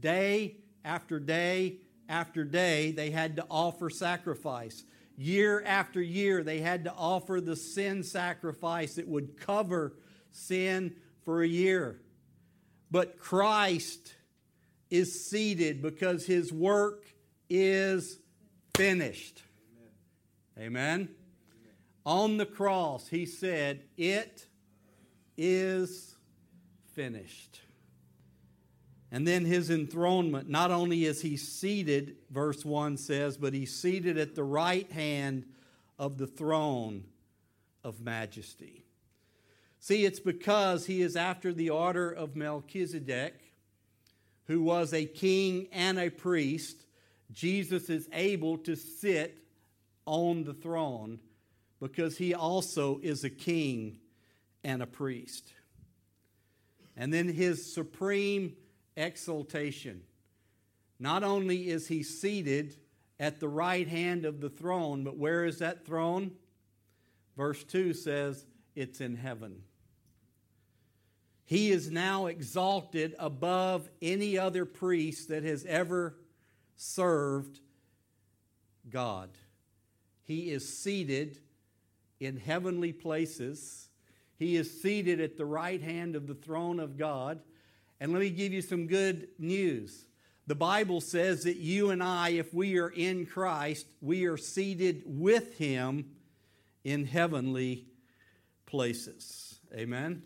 Day 0.00 0.56
after 0.84 1.18
day 1.18 1.78
after 2.08 2.44
day, 2.44 2.92
they 2.92 3.10
had 3.10 3.36
to 3.36 3.46
offer 3.50 3.90
sacrifice. 3.90 4.84
Year 5.16 5.62
after 5.64 6.00
year, 6.00 6.42
they 6.42 6.60
had 6.60 6.84
to 6.84 6.92
offer 6.92 7.40
the 7.40 7.56
sin 7.56 8.02
sacrifice 8.02 8.94
that 8.94 9.08
would 9.08 9.40
cover 9.40 9.94
sin 10.30 10.94
for 11.24 11.42
a 11.42 11.48
year. 11.48 12.00
But 12.90 13.18
Christ 13.18 14.14
is 14.90 15.28
seated 15.28 15.82
because 15.82 16.26
his 16.26 16.52
work 16.52 17.04
is 17.50 18.18
finished. 18.76 19.42
Amen. 20.58 20.68
Amen. 20.68 21.08
On 22.04 22.36
the 22.36 22.46
cross, 22.46 23.08
he 23.08 23.26
said, 23.26 23.82
It 23.96 24.46
is 25.36 26.14
finished. 26.94 27.60
And 29.12 29.26
then 29.26 29.44
his 29.44 29.70
enthronement, 29.70 30.48
not 30.48 30.70
only 30.70 31.04
is 31.04 31.22
he 31.22 31.36
seated, 31.36 32.16
verse 32.30 32.64
1 32.64 32.96
says, 32.96 33.36
but 33.36 33.54
he's 33.54 33.74
seated 33.74 34.18
at 34.18 34.34
the 34.34 34.44
right 34.44 34.90
hand 34.90 35.44
of 35.98 36.18
the 36.18 36.26
throne 36.26 37.04
of 37.84 38.00
majesty. 38.00 38.84
See, 39.78 40.04
it's 40.04 40.18
because 40.18 40.86
he 40.86 41.02
is 41.02 41.14
after 41.14 41.52
the 41.52 41.70
order 41.70 42.10
of 42.10 42.34
Melchizedek, 42.34 43.34
who 44.46 44.62
was 44.62 44.92
a 44.92 45.04
king 45.04 45.68
and 45.70 45.98
a 45.98 46.10
priest. 46.10 46.84
Jesus 47.30 47.88
is 47.88 48.08
able 48.12 48.58
to 48.58 48.74
sit 48.74 49.38
on 50.04 50.44
the 50.44 50.54
throne 50.54 51.20
because 51.80 52.18
he 52.18 52.34
also 52.34 52.98
is 53.02 53.22
a 53.22 53.30
king 53.30 53.98
and 54.64 54.82
a 54.82 54.86
priest. 54.86 55.52
And 56.96 57.12
then 57.12 57.28
his 57.28 57.72
supreme 57.72 58.56
exaltation. 58.96 60.02
Not 60.98 61.22
only 61.22 61.68
is 61.68 61.88
he 61.88 62.02
seated 62.02 62.76
at 63.20 63.40
the 63.40 63.48
right 63.48 63.86
hand 63.86 64.24
of 64.24 64.40
the 64.40 64.48
throne, 64.48 65.04
but 65.04 65.16
where 65.16 65.44
is 65.44 65.58
that 65.58 65.84
throne? 65.84 66.32
Verse 67.36 67.62
2 67.64 67.92
says, 67.92 68.46
It's 68.74 69.00
in 69.00 69.16
heaven. 69.16 69.62
He 71.44 71.70
is 71.70 71.90
now 71.90 72.26
exalted 72.26 73.14
above 73.18 73.88
any 74.02 74.36
other 74.36 74.64
priest 74.64 75.28
that 75.28 75.44
has 75.44 75.64
ever 75.64 76.16
served 76.74 77.60
God. 78.90 79.30
He 80.24 80.50
is 80.50 80.68
seated 80.68 81.38
in 82.18 82.36
heavenly 82.36 82.92
places. 82.92 83.88
He 84.38 84.56
is 84.56 84.82
seated 84.82 85.20
at 85.20 85.36
the 85.36 85.46
right 85.46 85.80
hand 85.80 86.16
of 86.16 86.26
the 86.26 86.34
throne 86.34 86.80
of 86.80 86.96
God. 86.96 87.40
And 88.00 88.12
let 88.12 88.20
me 88.20 88.30
give 88.30 88.52
you 88.52 88.62
some 88.62 88.86
good 88.86 89.28
news. 89.38 90.04
The 90.46 90.54
Bible 90.54 91.00
says 91.00 91.44
that 91.44 91.56
you 91.56 91.90
and 91.90 92.02
I, 92.02 92.30
if 92.30 92.54
we 92.54 92.78
are 92.78 92.88
in 92.88 93.26
Christ, 93.26 93.86
we 94.00 94.26
are 94.26 94.36
seated 94.36 95.02
with 95.04 95.58
Him 95.58 96.10
in 96.84 97.04
heavenly 97.04 97.86
places. 98.66 99.58
Amen? 99.72 99.82
Amen? 99.82 100.22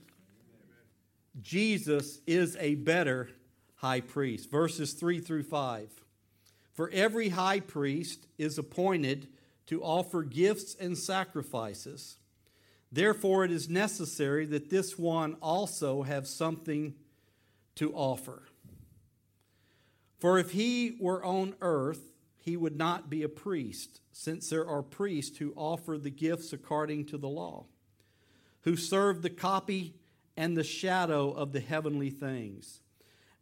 Jesus 1.41 2.21
is 2.27 2.57
a 2.61 2.75
better 2.75 3.31
high 3.77 4.01
priest. 4.01 4.51
Verses 4.51 4.93
3 4.93 5.21
through 5.21 5.45
5. 5.45 5.89
For 6.73 6.91
every 6.91 7.31
high 7.31 7.61
priest 7.61 8.27
is 8.37 8.59
appointed 8.59 9.29
to 9.67 9.83
offer 9.83 10.23
gifts 10.23 10.75
and 10.75 10.99
sacrifices. 10.99 12.19
Therefore, 12.93 13.45
it 13.45 13.53
is 13.53 13.71
necessary 13.71 14.45
that 14.47 14.69
this 14.69 14.99
one 14.99 15.37
also 15.41 16.03
have 16.03 16.27
something 16.27 16.95
to 17.81 17.91
offer. 17.95 18.43
For 20.19 20.39
if 20.39 20.51
he 20.51 20.99
were 21.01 21.25
on 21.25 21.55
earth, 21.63 22.13
he 22.37 22.55
would 22.55 22.77
not 22.77 23.09
be 23.09 23.23
a 23.23 23.29
priest, 23.29 24.03
since 24.13 24.51
there 24.51 24.67
are 24.67 24.83
priests 24.83 25.39
who 25.39 25.55
offer 25.57 25.97
the 25.97 26.11
gifts 26.11 26.53
according 26.53 27.07
to 27.07 27.17
the 27.17 27.29
law, 27.29 27.65
who 28.65 28.77
serve 28.77 29.23
the 29.23 29.31
copy 29.31 29.95
and 30.37 30.55
the 30.55 30.63
shadow 30.63 31.31
of 31.31 31.53
the 31.53 31.61
heavenly 31.61 32.11
things. 32.11 32.83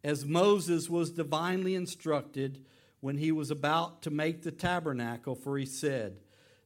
As 0.05 0.25
Moses 0.25 0.89
was 0.89 1.11
divinely 1.11 1.75
instructed 1.75 2.63
when 3.01 3.17
he 3.17 3.33
was 3.33 3.51
about 3.51 4.01
to 4.03 4.09
make 4.09 4.43
the 4.43 4.53
tabernacle, 4.53 5.35
for 5.35 5.57
he 5.57 5.65
said, 5.65 6.15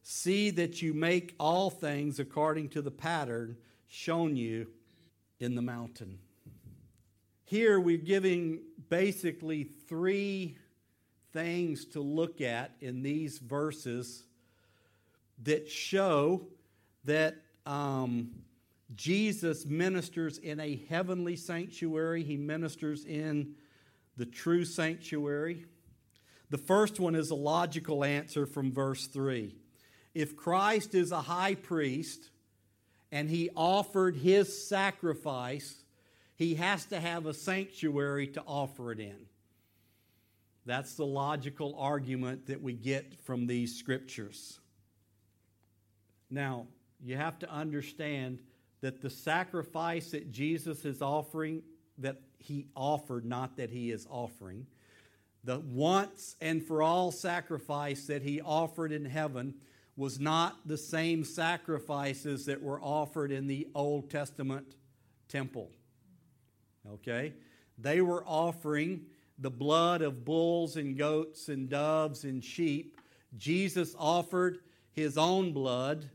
See 0.00 0.50
that 0.50 0.80
you 0.80 0.94
make 0.94 1.34
all 1.40 1.70
things 1.70 2.20
according 2.20 2.68
to 2.68 2.82
the 2.82 2.92
pattern 2.92 3.56
shown 3.88 4.36
you 4.36 4.68
in 5.40 5.56
the 5.56 5.62
mountain. 5.62 6.20
Here 7.46 7.78
we're 7.78 7.98
giving 7.98 8.60
basically 8.88 9.64
three 9.64 10.56
things 11.34 11.84
to 11.84 12.00
look 12.00 12.40
at 12.40 12.70
in 12.80 13.02
these 13.02 13.36
verses 13.36 14.24
that 15.42 15.68
show 15.68 16.46
that 17.04 17.36
um, 17.66 18.30
Jesus 18.94 19.66
ministers 19.66 20.38
in 20.38 20.58
a 20.58 20.80
heavenly 20.88 21.36
sanctuary, 21.36 22.22
he 22.22 22.38
ministers 22.38 23.04
in 23.04 23.56
the 24.16 24.24
true 24.24 24.64
sanctuary. 24.64 25.66
The 26.48 26.56
first 26.58 26.98
one 26.98 27.14
is 27.14 27.30
a 27.30 27.34
logical 27.34 28.04
answer 28.04 28.46
from 28.46 28.72
verse 28.72 29.06
3. 29.06 29.54
If 30.14 30.34
Christ 30.34 30.94
is 30.94 31.12
a 31.12 31.20
high 31.20 31.56
priest 31.56 32.30
and 33.12 33.28
he 33.28 33.50
offered 33.54 34.16
his 34.16 34.66
sacrifice 34.66 35.83
he 36.36 36.54
has 36.56 36.86
to 36.86 37.00
have 37.00 37.26
a 37.26 37.34
sanctuary 37.34 38.26
to 38.28 38.42
offer 38.46 38.92
it 38.92 39.00
in. 39.00 39.26
That's 40.66 40.94
the 40.94 41.06
logical 41.06 41.76
argument 41.78 42.46
that 42.46 42.62
we 42.62 42.72
get 42.72 43.14
from 43.20 43.46
these 43.46 43.76
scriptures. 43.76 44.58
Now, 46.30 46.66
you 47.02 47.16
have 47.16 47.38
to 47.40 47.50
understand 47.50 48.40
that 48.80 49.00
the 49.00 49.10
sacrifice 49.10 50.10
that 50.10 50.32
Jesus 50.32 50.84
is 50.84 51.02
offering, 51.02 51.62
that 51.98 52.20
he 52.38 52.66
offered, 52.74 53.24
not 53.24 53.56
that 53.58 53.70
he 53.70 53.90
is 53.90 54.06
offering, 54.10 54.66
the 55.44 55.60
once 55.60 56.36
and 56.40 56.64
for 56.64 56.82
all 56.82 57.12
sacrifice 57.12 58.06
that 58.06 58.22
he 58.22 58.40
offered 58.40 58.92
in 58.92 59.04
heaven 59.04 59.54
was 59.96 60.18
not 60.18 60.66
the 60.66 60.78
same 60.78 61.22
sacrifices 61.22 62.46
that 62.46 62.62
were 62.62 62.80
offered 62.80 63.30
in 63.30 63.46
the 63.46 63.68
Old 63.74 64.10
Testament 64.10 64.74
temple. 65.28 65.70
Okay? 66.92 67.32
They 67.78 68.00
were 68.00 68.24
offering 68.26 69.06
the 69.38 69.50
blood 69.50 70.02
of 70.02 70.24
bulls 70.24 70.76
and 70.76 70.96
goats 70.96 71.48
and 71.48 71.68
doves 71.68 72.24
and 72.24 72.44
sheep. 72.44 73.00
Jesus 73.36 73.94
offered 73.98 74.58
his 74.92 75.18
own 75.18 75.52
blood, 75.52 76.08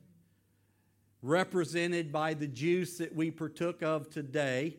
represented 1.21 2.11
by 2.11 2.33
the 2.33 2.47
juice 2.47 2.97
that 2.97 3.13
we 3.13 3.29
partook 3.29 3.83
of 3.83 4.09
today. 4.09 4.77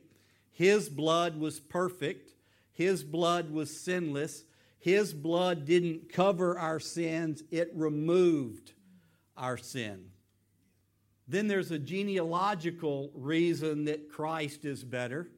His 0.53 0.89
blood 0.89 1.39
was 1.39 1.61
perfect, 1.61 2.33
his 2.73 3.05
blood 3.05 3.51
was 3.51 3.79
sinless. 3.79 4.45
His 4.81 5.13
blood 5.13 5.67
didn't 5.67 6.11
cover 6.11 6.59
our 6.59 6.81
sins, 6.81 7.43
it 7.51 7.71
removed 7.75 8.73
our 9.37 9.59
sin. 9.59 10.07
Then 11.29 11.49
there's 11.49 11.71
a 11.71 11.79
genealogical 11.79 13.11
reason 13.15 13.85
that 13.85 14.09
Christ 14.09 14.65
is 14.65 14.83
better. 14.83 15.29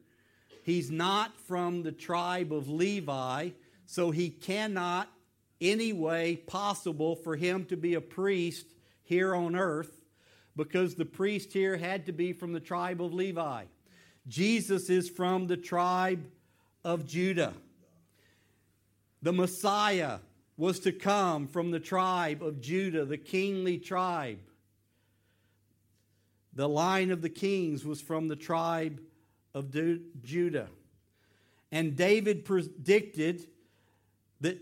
He's 0.63 0.89
not 0.89 1.37
from 1.37 1.83
the 1.83 1.91
tribe 1.91 2.53
of 2.53 2.69
Levi, 2.69 3.49
so 3.85 4.11
he 4.11 4.29
cannot, 4.29 5.09
any 5.59 5.93
way 5.93 6.37
possible, 6.37 7.15
for 7.15 7.35
him 7.35 7.65
to 7.65 7.77
be 7.77 7.93
a 7.93 8.01
priest 8.01 8.65
here 9.03 9.35
on 9.35 9.55
earth 9.55 10.01
because 10.55 10.95
the 10.95 11.05
priest 11.05 11.51
here 11.51 11.77
had 11.77 12.05
to 12.05 12.11
be 12.11 12.31
from 12.31 12.53
the 12.53 12.59
tribe 12.59 13.01
of 13.01 13.13
Levi. 13.13 13.65
Jesus 14.27 14.89
is 14.89 15.09
from 15.09 15.47
the 15.47 15.57
tribe 15.57 16.25
of 16.85 17.05
Judah. 17.05 17.53
The 19.21 19.33
Messiah 19.33 20.19
was 20.55 20.79
to 20.81 20.91
come 20.91 21.47
from 21.47 21.71
the 21.71 21.79
tribe 21.79 22.41
of 22.43 22.61
Judah, 22.61 23.05
the 23.05 23.17
kingly 23.17 23.77
tribe. 23.77 24.39
The 26.53 26.69
line 26.69 27.09
of 27.11 27.21
the 27.21 27.29
kings 27.29 27.83
was 27.83 27.99
from 27.99 28.27
the 28.27 28.35
tribe 28.35 29.01
of 29.53 29.73
Judah. 30.21 30.67
And 31.71 31.95
David 31.95 32.45
predicted 32.45 33.47
that 34.41 34.59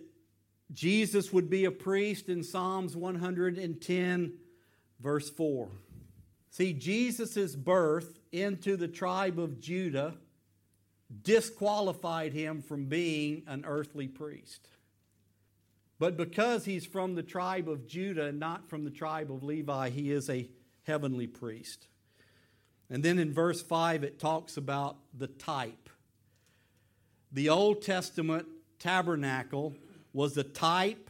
Jesus 0.72 1.34
would 1.34 1.50
be 1.50 1.66
a 1.66 1.72
priest 1.72 2.30
in 2.30 2.44
Psalms 2.44 2.96
110, 2.96 4.34
verse 5.00 5.30
4. 5.30 5.70
See, 6.50 6.74
Jesus' 6.74 7.56
birth 7.56 8.20
into 8.32 8.78
the 8.78 8.88
tribe 8.88 9.40
of 9.40 9.60
Judah 9.60 10.16
disqualified 11.24 12.34
him 12.34 12.62
from 12.62 12.86
being 12.86 13.44
an 13.48 13.66
earthly 13.66 14.08
priest. 14.08 14.68
But 16.00 16.18
because 16.18 16.66
he's 16.66 16.86
from 16.86 17.16
the 17.16 17.24
tribe 17.24 17.70
of 17.70 17.86
Judah 17.86 18.28
and 18.28 18.40
not 18.40 18.70
from 18.70 18.86
the 18.86 18.90
tribe 18.90 19.32
of 19.32 19.44
Levi, 19.44 19.90
he 19.90 20.12
is 20.12 20.30
a 20.30 20.50
heavenly 20.84 21.28
priest. 21.28 21.88
And 22.92 23.02
then 23.02 23.20
in 23.20 23.34
verse 23.34 23.62
5, 23.62 24.04
it 24.04 24.20
talks 24.20 24.58
about 24.58 24.98
the 25.18 25.28
type. 25.28 25.90
The 27.32 27.48
Old 27.48 27.82
Testament 27.82 28.46
tabernacle 28.80 29.74
was 30.12 30.36
a 30.36 30.44
type 30.44 31.10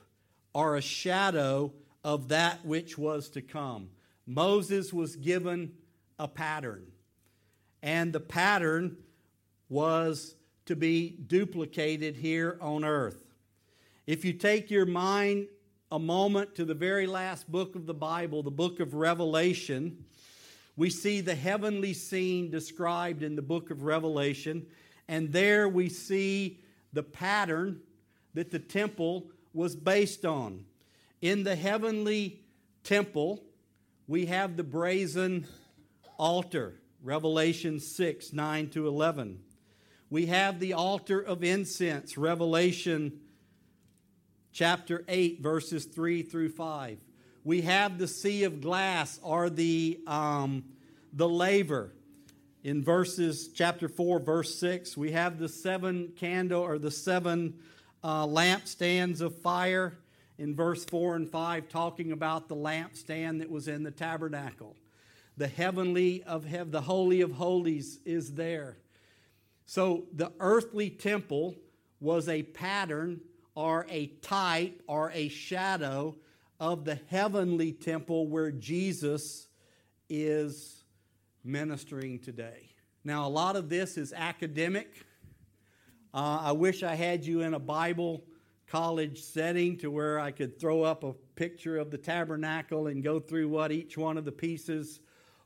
or 0.53 0.75
a 0.75 0.81
shadow 0.81 1.73
of 2.03 2.27
that 2.27 2.63
which 2.63 2.99
was 2.99 3.29
to 3.29 3.41
come. 3.41 3.89
Moses 4.27 4.93
was 4.93 5.15
given 5.15 5.73
a 6.19 6.27
pattern, 6.27 6.85
and 7.81 8.13
the 8.13 8.19
pattern 8.19 8.97
was 9.67 10.35
to 10.67 10.75
be 10.75 11.09
duplicated 11.09 12.15
here 12.15 12.59
on 12.61 12.85
earth. 12.85 13.23
If 14.05 14.23
you 14.23 14.33
take 14.33 14.69
your 14.69 14.85
mind 14.85 15.47
a 15.91 15.97
moment 15.97 16.53
to 16.55 16.65
the 16.65 16.75
very 16.75 17.07
last 17.07 17.51
book 17.51 17.75
of 17.75 17.87
the 17.87 17.93
Bible, 17.95 18.43
the 18.43 18.51
book 18.51 18.79
of 18.79 18.93
Revelation, 18.93 20.05
we 20.75 20.89
see 20.89 21.21
the 21.21 21.35
heavenly 21.35 21.93
scene 21.93 22.49
described 22.49 23.23
in 23.23 23.35
the 23.35 23.41
book 23.41 23.71
of 23.71 23.83
Revelation, 23.83 24.65
and 25.07 25.31
there 25.31 25.67
we 25.67 25.89
see 25.89 26.59
the 26.93 27.03
pattern 27.03 27.81
that 28.33 28.51
the 28.51 28.59
temple 28.59 29.29
was 29.53 29.75
based 29.75 30.25
on. 30.25 30.65
In 31.21 31.43
the 31.43 31.55
heavenly 31.55 32.41
temple, 32.83 33.43
we 34.07 34.25
have 34.27 34.57
the 34.57 34.63
brazen 34.63 35.45
altar, 36.17 36.79
Revelation 37.03 37.79
6 37.79 38.33
9 38.33 38.69
to 38.69 38.87
11. 38.87 39.39
We 40.09 40.25
have 40.27 40.59
the 40.59 40.73
altar 40.73 41.19
of 41.19 41.43
incense, 41.43 42.17
Revelation 42.17 43.19
chapter 44.51 45.03
8, 45.07 45.41
verses 45.41 45.85
3 45.85 46.23
through 46.23 46.49
5. 46.49 46.97
We 47.43 47.61
have 47.61 47.97
the 47.97 48.07
sea 48.07 48.43
of 48.43 48.61
glass 48.61 49.19
or 49.23 49.49
the, 49.49 49.99
um, 50.05 50.63
the 51.11 51.27
laver 51.27 51.91
in 52.63 52.83
verses 52.83 53.49
chapter 53.53 53.89
4, 53.89 54.19
verse 54.19 54.53
6. 54.59 54.95
We 54.95 55.13
have 55.13 55.39
the 55.39 55.49
seven 55.49 56.13
candle 56.15 56.61
or 56.61 56.77
the 56.77 56.91
seven 56.91 57.55
uh, 58.03 58.27
lampstands 58.27 59.21
of 59.21 59.35
fire 59.41 59.97
in 60.37 60.55
verse 60.55 60.85
4 60.85 61.15
and 61.15 61.29
5, 61.29 61.67
talking 61.67 62.11
about 62.11 62.47
the 62.47 62.55
lampstand 62.55 63.39
that 63.39 63.49
was 63.49 63.67
in 63.67 63.81
the 63.81 63.91
tabernacle. 63.91 64.75
The 65.37 65.47
heavenly 65.47 66.21
of 66.23 66.45
heaven, 66.45 66.71
the 66.71 66.81
holy 66.81 67.21
of 67.21 67.31
holies 67.31 67.99
is 68.05 68.33
there. 68.33 68.77
So 69.65 70.03
the 70.13 70.31
earthly 70.39 70.91
temple 70.91 71.55
was 71.99 72.29
a 72.29 72.43
pattern 72.43 73.21
or 73.55 73.87
a 73.89 74.07
type 74.21 74.83
or 74.85 75.11
a 75.11 75.29
shadow 75.29 76.15
of 76.61 76.85
the 76.85 76.99
heavenly 77.07 77.71
temple 77.71 78.27
where 78.27 78.51
Jesus 78.51 79.47
is 80.07 80.83
ministering 81.43 82.19
today. 82.19 82.69
Now, 83.03 83.27
a 83.27 83.29
lot 83.29 83.55
of 83.55 83.67
this 83.67 83.97
is 83.97 84.13
academic. 84.13 84.93
Uh, 86.13 86.37
I 86.43 86.51
wish 86.51 86.83
I 86.83 86.93
had 86.93 87.25
you 87.25 87.41
in 87.41 87.55
a 87.55 87.59
Bible 87.59 88.23
college 88.67 89.23
setting 89.23 89.75
to 89.79 89.89
where 89.89 90.19
I 90.19 90.29
could 90.29 90.59
throw 90.59 90.83
up 90.83 91.03
a 91.03 91.13
picture 91.35 91.79
of 91.79 91.89
the 91.89 91.97
tabernacle 91.97 92.85
and 92.87 93.03
go 93.03 93.19
through 93.19 93.49
what 93.49 93.71
each 93.71 93.97
one 93.97 94.15
of 94.15 94.23
the 94.23 94.31
pieces 94.31 94.99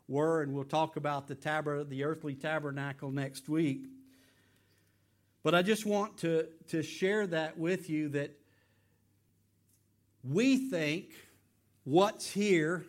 were, 0.09 0.41
and 0.41 0.53
we'll 0.53 0.65
talk 0.65 0.97
about 0.97 1.27
the, 1.27 1.35
tab- 1.35 1.89
the 1.89 2.03
earthly 2.03 2.35
tabernacle 2.35 3.09
next 3.09 3.47
week. 3.47 3.85
But 5.43 5.55
I 5.55 5.61
just 5.61 5.85
want 5.85 6.17
to, 6.17 6.49
to 6.67 6.83
share 6.83 7.25
that 7.27 7.57
with 7.57 7.89
you 7.89 8.09
that 8.09 8.37
we 10.27 10.69
think 10.69 11.11
what's 11.83 12.31
here 12.31 12.85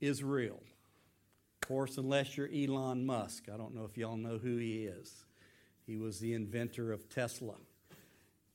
is 0.00 0.22
real. 0.22 0.60
Of 1.62 1.68
course, 1.68 1.98
unless 1.98 2.36
you're 2.36 2.48
Elon 2.54 3.04
Musk. 3.06 3.48
I 3.52 3.56
don't 3.56 3.74
know 3.74 3.84
if 3.84 3.96
y'all 3.96 4.16
know 4.16 4.38
who 4.38 4.56
he 4.56 4.84
is. 4.84 5.24
He 5.86 5.96
was 5.96 6.18
the 6.18 6.34
inventor 6.34 6.92
of 6.92 7.08
Tesla. 7.08 7.54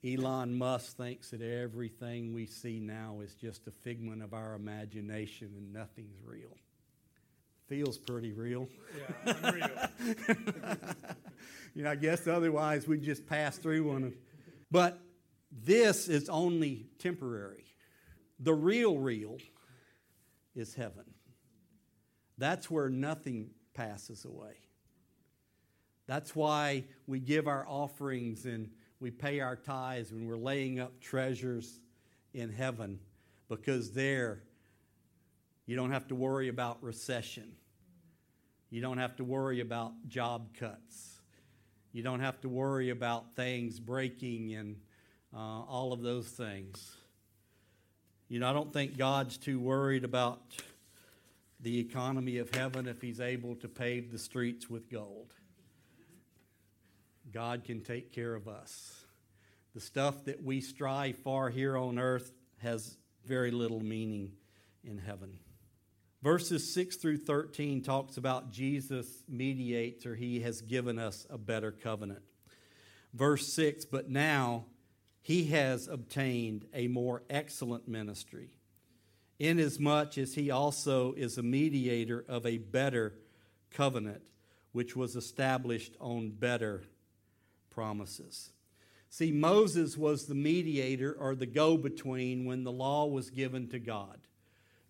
Elon 0.05 0.57
Musk 0.57 0.95
thinks 0.95 1.29
that 1.31 1.41
everything 1.41 2.33
we 2.33 2.45
see 2.45 2.79
now 2.79 3.19
is 3.21 3.33
just 3.35 3.67
a 3.67 3.71
figment 3.71 4.23
of 4.23 4.33
our 4.33 4.53
imagination 4.53 5.51
and 5.57 5.73
nothing's 5.73 6.17
real. 6.23 6.55
Feels 7.67 7.97
pretty 7.97 8.31
real. 8.31 8.67
Yeah, 8.97 9.33
unreal. 9.43 9.69
you 11.75 11.83
know, 11.83 11.91
I 11.91 11.95
guess 11.95 12.27
otherwise 12.27 12.87
we'd 12.87 13.03
just 13.03 13.27
pass 13.27 13.57
through 13.57 13.83
one. 13.83 13.97
Of 13.97 14.01
them. 14.03 14.19
But 14.71 14.99
this 15.51 16.07
is 16.07 16.29
only 16.29 16.87
temporary. 16.99 17.65
The 18.39 18.53
real, 18.53 18.97
real 18.97 19.37
is 20.55 20.73
heaven. 20.73 21.05
That's 22.37 22.69
where 22.71 22.89
nothing 22.89 23.49
passes 23.73 24.25
away. 24.25 24.55
That's 26.07 26.35
why 26.35 26.85
we 27.05 27.19
give 27.19 27.47
our 27.47 27.65
offerings 27.67 28.45
and 28.45 28.69
we 28.99 29.11
pay 29.11 29.39
our 29.41 29.55
tithes 29.55 30.11
when 30.11 30.25
we're 30.25 30.37
laying 30.37 30.79
up 30.79 30.99
treasures 30.99 31.79
in 32.33 32.51
heaven, 32.51 32.99
because 33.47 33.91
there 33.91 34.43
you 35.65 35.75
don't 35.75 35.91
have 35.91 36.07
to 36.07 36.15
worry 36.15 36.47
about 36.47 36.81
recession. 36.81 37.51
You 38.69 38.81
don't 38.81 38.97
have 38.97 39.15
to 39.17 39.23
worry 39.23 39.61
about 39.61 39.93
job 40.07 40.47
cuts. 40.59 41.21
You 41.91 42.03
don't 42.03 42.19
have 42.19 42.39
to 42.41 42.49
worry 42.49 42.89
about 42.89 43.35
things 43.35 43.79
breaking 43.79 44.55
and 44.55 44.77
uh, 45.33 45.37
all 45.37 45.93
of 45.93 46.01
those 46.01 46.27
things. 46.27 46.95
You 48.27 48.39
know, 48.39 48.49
I 48.49 48.53
don't 48.53 48.71
think 48.71 48.97
God's 48.97 49.37
too 49.37 49.59
worried 49.59 50.03
about 50.03 50.41
the 51.59 51.79
economy 51.79 52.37
of 52.37 52.53
heaven 52.53 52.87
if 52.87 53.01
He's 53.01 53.19
able 53.19 53.55
to 53.57 53.67
pave 53.67 54.11
the 54.11 54.19
streets 54.19 54.69
with 54.69 54.89
gold. 54.89 55.33
God 57.31 57.63
can 57.63 57.81
take 57.81 58.11
care 58.11 58.33
of 58.33 58.47
us. 58.47 59.01
The 59.75 59.81
stuff 59.81 60.25
that 60.25 60.43
we 60.43 60.61
strive 60.61 61.17
for 61.17 61.49
here 61.49 61.77
on 61.77 61.99
earth 61.99 62.31
has 62.57 62.97
very 63.25 63.51
little 63.51 63.81
meaning 63.81 64.31
in 64.83 64.97
heaven. 64.97 65.37
Verses 66.21 66.73
6 66.73 66.97
through 66.97 67.17
13 67.17 67.81
talks 67.81 68.17
about 68.17 68.51
Jesus 68.51 69.23
mediates 69.29 70.05
or 70.05 70.15
he 70.15 70.41
has 70.41 70.61
given 70.61 70.99
us 70.99 71.25
a 71.29 71.37
better 71.37 71.71
covenant. 71.71 72.21
Verse 73.13 73.47
6 73.53 73.85
But 73.85 74.09
now 74.09 74.65
he 75.29 75.45
has 75.45 75.87
obtained 75.87 76.65
a 76.73 76.87
more 76.87 77.21
excellent 77.29 77.87
ministry, 77.87 78.49
inasmuch 79.37 80.17
as 80.17 80.33
he 80.33 80.49
also 80.49 81.13
is 81.13 81.37
a 81.37 81.43
mediator 81.43 82.25
of 82.27 82.47
a 82.47 82.57
better 82.57 83.13
covenant, 83.69 84.23
which 84.71 84.95
was 84.95 85.15
established 85.15 85.95
on 85.99 86.31
better 86.31 86.81
promises. 87.69 88.49
See, 89.11 89.31
Moses 89.31 89.95
was 89.95 90.25
the 90.25 90.33
mediator 90.33 91.13
or 91.13 91.35
the 91.35 91.45
go 91.45 91.77
between 91.77 92.45
when 92.45 92.63
the 92.63 92.71
law 92.71 93.05
was 93.05 93.29
given 93.29 93.67
to 93.67 93.77
God. 93.77 94.17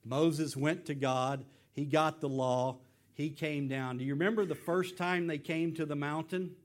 Moses 0.05 0.55
went 0.55 0.85
to 0.85 0.95
God, 0.95 1.43
he 1.73 1.83
got 1.83 2.21
the 2.21 2.29
law, 2.29 2.77
he 3.13 3.29
came 3.29 3.67
down. 3.67 3.97
Do 3.97 4.05
you 4.05 4.13
remember 4.13 4.45
the 4.45 4.55
first 4.55 4.95
time 4.95 5.27
they 5.27 5.37
came 5.37 5.73
to 5.73 5.85
the 5.85 5.97
mountain? 5.97 6.55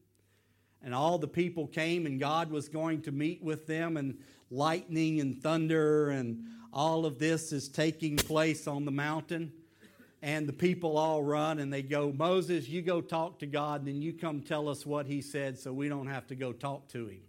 And 0.85 0.95
all 0.95 1.19
the 1.19 1.27
people 1.27 1.67
came, 1.67 2.07
and 2.07 2.21
God 2.21 2.51
was 2.51 2.69
going 2.69 3.03
to 3.03 3.13
meet 3.13 3.43
with 3.43 3.67
them, 3.67 3.97
and 3.97 4.19
lightning 4.51 5.21
and 5.21 5.43
thunder 5.43 6.11
and 6.11 6.45
all 6.73 7.07
of 7.07 7.19
this 7.19 7.53
is 7.53 7.69
taking 7.69 8.17
place 8.17 8.67
on 8.67 8.85
the 8.85 8.91
mountain. 8.91 9.53
And 10.23 10.49
the 10.49 10.53
people 10.53 10.97
all 10.97 11.23
run 11.23 11.59
and 11.59 11.73
they 11.73 11.83
go, 11.83 12.13
Moses, 12.17 12.69
you 12.69 12.83
go 12.83 13.01
talk 13.01 13.39
to 13.41 13.47
God, 13.47 13.81
and 13.81 13.89
then 13.89 14.03
you 14.03 14.13
come 14.13 14.41
tell 14.41 14.69
us 14.69 14.87
what 14.87 15.07
he 15.07 15.21
said 15.21 15.59
so 15.59 15.73
we 15.73 15.89
don't 15.89 16.07
have 16.07 16.27
to 16.29 16.35
go 16.35 16.53
talk 16.53 16.89
to 16.89 17.07
him. 17.09 17.21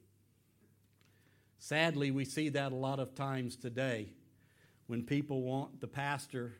Sadly, 1.60 2.12
we 2.12 2.26
see 2.26 2.50
that 2.50 2.72
a 2.72 2.76
lot 2.76 3.00
of 3.00 3.16
times 3.16 3.56
today 3.56 4.10
when 4.88 5.04
people 5.04 5.42
want 5.42 5.82
the 5.82 5.88
pastor 5.88 6.54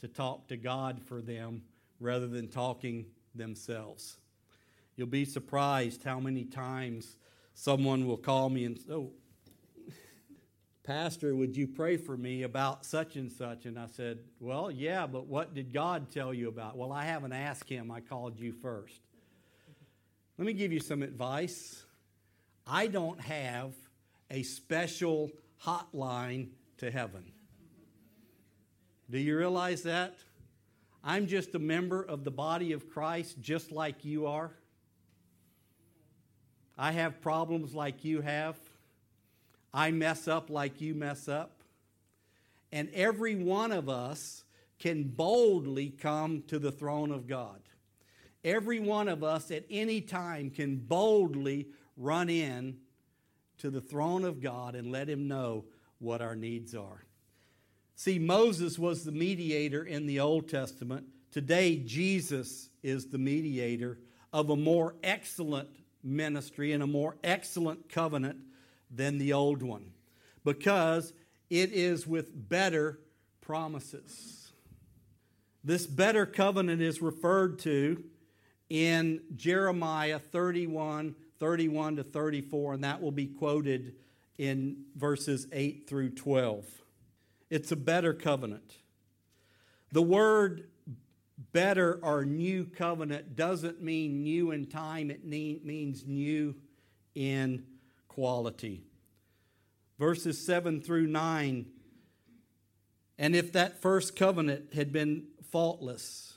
to 0.00 0.08
talk 0.08 0.48
to 0.48 0.56
God 0.56 1.00
for 1.02 1.20
them 1.20 1.62
rather 1.98 2.26
than 2.26 2.48
talking 2.48 3.06
themselves. 3.34 4.18
You'll 4.96 5.06
be 5.08 5.24
surprised 5.24 6.04
how 6.04 6.20
many 6.20 6.44
times 6.44 7.16
someone 7.54 8.06
will 8.06 8.16
call 8.16 8.48
me 8.48 8.64
and, 8.64 8.78
say, 8.78 8.92
oh, 8.92 9.10
Pastor, 10.84 11.34
would 11.34 11.56
you 11.56 11.66
pray 11.66 11.96
for 11.96 12.14
me 12.14 12.42
about 12.42 12.84
such 12.84 13.16
and 13.16 13.32
such? 13.32 13.64
And 13.64 13.78
I 13.78 13.86
said, 13.86 14.18
Well, 14.38 14.70
yeah, 14.70 15.06
but 15.06 15.26
what 15.26 15.54
did 15.54 15.72
God 15.72 16.10
tell 16.10 16.34
you 16.34 16.48
about? 16.48 16.76
Well, 16.76 16.92
I 16.92 17.06
haven't 17.06 17.32
asked 17.32 17.70
him. 17.70 17.90
I 17.90 18.00
called 18.00 18.38
you 18.38 18.52
first. 18.52 19.00
Let 20.36 20.46
me 20.46 20.52
give 20.52 20.72
you 20.72 20.80
some 20.80 21.02
advice. 21.02 21.86
I 22.66 22.86
don't 22.86 23.18
have 23.18 23.72
a 24.30 24.42
special 24.42 25.30
hotline 25.64 26.48
to 26.78 26.90
heaven. 26.90 27.32
Do 29.08 29.18
you 29.18 29.38
realize 29.38 29.84
that? 29.84 30.16
I'm 31.02 31.26
just 31.26 31.54
a 31.54 31.58
member 31.58 32.02
of 32.02 32.24
the 32.24 32.30
body 32.30 32.72
of 32.72 32.90
Christ, 32.90 33.40
just 33.40 33.72
like 33.72 34.04
you 34.04 34.26
are. 34.26 34.50
I 36.76 36.92
have 36.92 37.20
problems 37.20 37.74
like 37.74 38.04
you 38.04 38.20
have. 38.20 38.56
I 39.72 39.90
mess 39.90 40.28
up 40.28 40.50
like 40.50 40.80
you 40.80 40.94
mess 40.94 41.28
up. 41.28 41.62
And 42.72 42.88
every 42.92 43.36
one 43.36 43.72
of 43.72 43.88
us 43.88 44.44
can 44.78 45.04
boldly 45.04 45.90
come 45.90 46.42
to 46.48 46.58
the 46.58 46.72
throne 46.72 47.10
of 47.10 47.26
God. 47.26 47.60
Every 48.44 48.80
one 48.80 49.08
of 49.08 49.24
us 49.24 49.50
at 49.50 49.64
any 49.70 50.00
time 50.00 50.50
can 50.50 50.76
boldly 50.76 51.68
run 51.96 52.28
in 52.28 52.76
to 53.58 53.70
the 53.70 53.80
throne 53.80 54.24
of 54.24 54.40
God 54.40 54.74
and 54.74 54.90
let 54.92 55.08
Him 55.08 55.28
know 55.28 55.64
what 55.98 56.20
our 56.20 56.36
needs 56.36 56.74
are. 56.74 57.04
See, 57.96 58.18
Moses 58.18 58.78
was 58.78 59.04
the 59.04 59.12
mediator 59.12 59.84
in 59.84 60.06
the 60.06 60.20
Old 60.20 60.48
Testament. 60.48 61.06
Today, 61.30 61.76
Jesus 61.76 62.68
is 62.82 63.06
the 63.06 63.18
mediator 63.18 63.98
of 64.32 64.50
a 64.50 64.56
more 64.56 64.96
excellent 65.02 65.70
ministry 66.04 66.72
and 66.72 66.82
a 66.82 66.86
more 66.86 67.16
excellent 67.24 67.88
covenant 67.88 68.38
than 68.90 69.18
the 69.18 69.32
old 69.32 69.62
one 69.62 69.92
because 70.44 71.12
it 71.50 71.72
is 71.72 72.06
with 72.06 72.48
better 72.48 73.00
promises. 73.40 74.52
This 75.62 75.86
better 75.86 76.26
covenant 76.26 76.82
is 76.82 77.00
referred 77.00 77.58
to 77.60 78.04
in 78.68 79.20
Jeremiah 79.34 80.18
31 80.18 81.14
31 81.38 81.96
to 81.96 82.04
34, 82.04 82.74
and 82.74 82.84
that 82.84 83.02
will 83.02 83.10
be 83.10 83.26
quoted 83.26 83.94
in 84.38 84.84
verses 84.96 85.46
8 85.52 85.86
through 85.86 86.10
12. 86.10 86.64
It's 87.50 87.72
a 87.72 87.76
better 87.76 88.14
covenant. 88.14 88.76
The 89.92 90.02
word 90.02 90.68
better 91.52 91.98
or 92.02 92.24
new 92.24 92.64
covenant 92.64 93.36
doesn't 93.36 93.82
mean 93.82 94.22
new 94.22 94.50
in 94.50 94.66
time, 94.66 95.10
it 95.10 95.24
means 95.24 96.06
new 96.06 96.54
in 97.14 97.64
quality. 98.08 98.82
Verses 99.98 100.44
7 100.44 100.80
through 100.80 101.06
9. 101.06 101.66
And 103.18 103.36
if 103.36 103.52
that 103.52 103.80
first 103.80 104.16
covenant 104.16 104.74
had 104.74 104.92
been 104.92 105.24
faultless, 105.50 106.34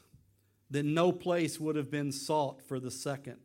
then 0.69 0.93
no 0.93 1.11
place 1.11 1.59
would 1.59 1.75
have 1.75 1.89
been 1.89 2.11
sought 2.11 2.61
for 2.61 2.79
the 2.79 2.91
second. 2.91 3.37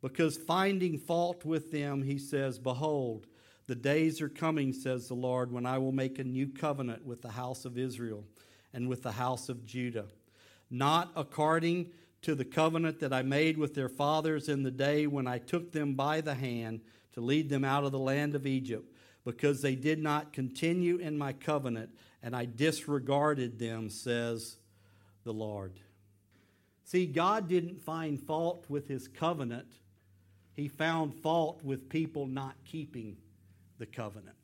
Because 0.00 0.36
finding 0.36 0.98
fault 0.98 1.44
with 1.44 1.72
them, 1.72 2.02
he 2.02 2.18
says, 2.18 2.58
Behold, 2.58 3.26
the 3.66 3.74
days 3.74 4.20
are 4.20 4.28
coming, 4.28 4.72
says 4.72 5.08
the 5.08 5.14
Lord, 5.14 5.50
when 5.50 5.66
I 5.66 5.78
will 5.78 5.92
make 5.92 6.18
a 6.18 6.24
new 6.24 6.48
covenant 6.48 7.04
with 7.04 7.20
the 7.20 7.30
house 7.30 7.64
of 7.64 7.76
Israel 7.76 8.24
and 8.72 8.88
with 8.88 9.02
the 9.02 9.12
house 9.12 9.48
of 9.48 9.64
Judah. 9.64 10.06
Not 10.70 11.10
according 11.16 11.90
to 12.22 12.34
the 12.34 12.44
covenant 12.44 13.00
that 13.00 13.12
I 13.12 13.22
made 13.22 13.56
with 13.56 13.74
their 13.74 13.88
fathers 13.88 14.48
in 14.48 14.62
the 14.62 14.70
day 14.70 15.06
when 15.06 15.26
I 15.26 15.38
took 15.38 15.72
them 15.72 15.94
by 15.94 16.20
the 16.20 16.34
hand 16.34 16.80
to 17.12 17.20
lead 17.20 17.48
them 17.48 17.64
out 17.64 17.84
of 17.84 17.92
the 17.92 17.98
land 17.98 18.34
of 18.34 18.46
Egypt, 18.46 18.92
because 19.24 19.62
they 19.62 19.74
did 19.74 19.98
not 19.98 20.32
continue 20.32 20.98
in 20.98 21.16
my 21.16 21.32
covenant, 21.32 21.90
and 22.22 22.34
I 22.34 22.44
disregarded 22.44 23.58
them, 23.58 23.88
says 23.88 24.56
the 25.24 25.32
Lord. 25.32 25.80
See, 26.84 27.06
God 27.06 27.48
didn't 27.48 27.80
find 27.80 28.20
fault 28.20 28.64
with 28.68 28.88
his 28.88 29.08
covenant 29.08 29.68
he 30.58 30.66
found 30.66 31.14
fault 31.14 31.62
with 31.62 31.88
people 31.88 32.26
not 32.26 32.56
keeping 32.64 33.16
the 33.78 33.86
covenant. 33.86 34.34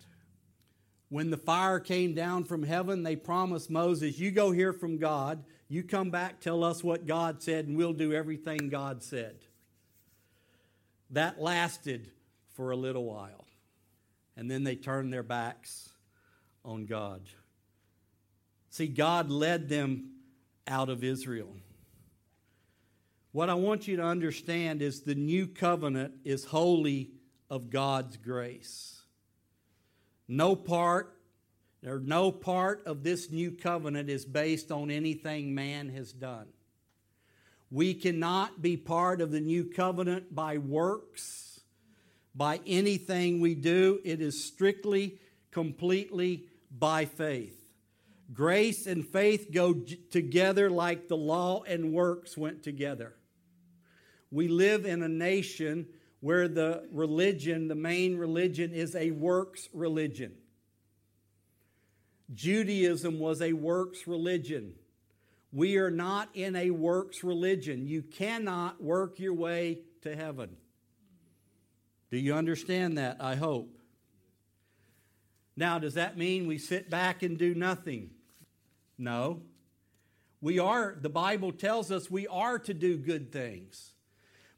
When 1.08 1.30
the 1.30 1.36
fire 1.36 1.80
came 1.80 2.14
down 2.14 2.44
from 2.44 2.62
heaven, 2.62 3.02
they 3.02 3.16
promised 3.16 3.68
Moses, 3.68 4.16
You 4.20 4.30
go 4.30 4.52
hear 4.52 4.72
from 4.72 4.98
God, 4.98 5.42
you 5.68 5.82
come 5.82 6.10
back, 6.10 6.40
tell 6.40 6.62
us 6.62 6.84
what 6.84 7.06
God 7.06 7.42
said, 7.42 7.66
and 7.66 7.76
we'll 7.76 7.92
do 7.92 8.12
everything 8.12 8.68
God 8.68 9.02
said. 9.02 9.36
That 11.10 11.40
lasted 11.40 12.10
for 12.54 12.70
a 12.70 12.76
little 12.76 13.04
while. 13.04 13.46
And 14.36 14.50
then 14.50 14.64
they 14.64 14.76
turned 14.76 15.12
their 15.12 15.22
backs 15.22 15.88
on 16.64 16.86
God. 16.86 17.22
See, 18.70 18.88
God 18.88 19.30
led 19.30 19.68
them 19.68 20.10
out 20.66 20.88
of 20.88 21.04
Israel. 21.04 21.56
What 23.32 23.50
I 23.50 23.54
want 23.54 23.88
you 23.88 23.96
to 23.96 24.04
understand 24.04 24.82
is 24.82 25.02
the 25.02 25.14
new 25.14 25.46
covenant 25.46 26.14
is 26.24 26.44
wholly 26.44 27.10
of 27.50 27.70
God's 27.70 28.16
grace. 28.16 29.00
No 30.26 30.56
part 30.56 31.13
or 31.86 32.00
no 32.00 32.32
part 32.32 32.82
of 32.86 33.02
this 33.02 33.30
new 33.30 33.50
covenant 33.50 34.08
is 34.08 34.24
based 34.24 34.70
on 34.72 34.90
anything 34.90 35.54
man 35.54 35.88
has 35.90 36.12
done. 36.12 36.46
We 37.70 37.94
cannot 37.94 38.62
be 38.62 38.76
part 38.76 39.20
of 39.20 39.30
the 39.30 39.40
new 39.40 39.64
covenant 39.64 40.34
by 40.34 40.58
works, 40.58 41.60
by 42.34 42.60
anything 42.66 43.40
we 43.40 43.54
do. 43.54 44.00
It 44.04 44.20
is 44.20 44.44
strictly, 44.44 45.18
completely 45.50 46.44
by 46.70 47.04
faith. 47.04 47.60
Grace 48.32 48.86
and 48.86 49.06
faith 49.06 49.52
go 49.52 49.74
together 50.10 50.70
like 50.70 51.08
the 51.08 51.16
law 51.16 51.62
and 51.64 51.92
works 51.92 52.36
went 52.36 52.62
together. 52.62 53.14
We 54.30 54.48
live 54.48 54.86
in 54.86 55.02
a 55.02 55.08
nation 55.08 55.86
where 56.20 56.48
the 56.48 56.88
religion, 56.90 57.68
the 57.68 57.74
main 57.74 58.16
religion, 58.16 58.72
is 58.72 58.96
a 58.96 59.10
works 59.10 59.68
religion. 59.72 60.32
Judaism 62.32 63.18
was 63.18 63.42
a 63.42 63.52
works 63.52 64.06
religion. 64.06 64.74
We 65.52 65.76
are 65.76 65.90
not 65.90 66.30
in 66.34 66.56
a 66.56 66.70
works 66.70 67.22
religion. 67.22 67.86
You 67.86 68.02
cannot 68.02 68.82
work 68.82 69.18
your 69.18 69.34
way 69.34 69.80
to 70.02 70.16
heaven. 70.16 70.56
Do 72.10 72.18
you 72.18 72.34
understand 72.34 72.98
that? 72.98 73.18
I 73.20 73.34
hope. 73.34 73.78
Now, 75.56 75.78
does 75.78 75.94
that 75.94 76.16
mean 76.16 76.46
we 76.46 76.58
sit 76.58 76.90
back 76.90 77.22
and 77.22 77.38
do 77.38 77.54
nothing? 77.54 78.10
No. 78.98 79.42
We 80.40 80.58
are, 80.58 80.96
the 81.00 81.08
Bible 81.08 81.52
tells 81.52 81.90
us 81.90 82.10
we 82.10 82.26
are 82.26 82.58
to 82.58 82.74
do 82.74 82.96
good 82.96 83.32
things. 83.32 83.92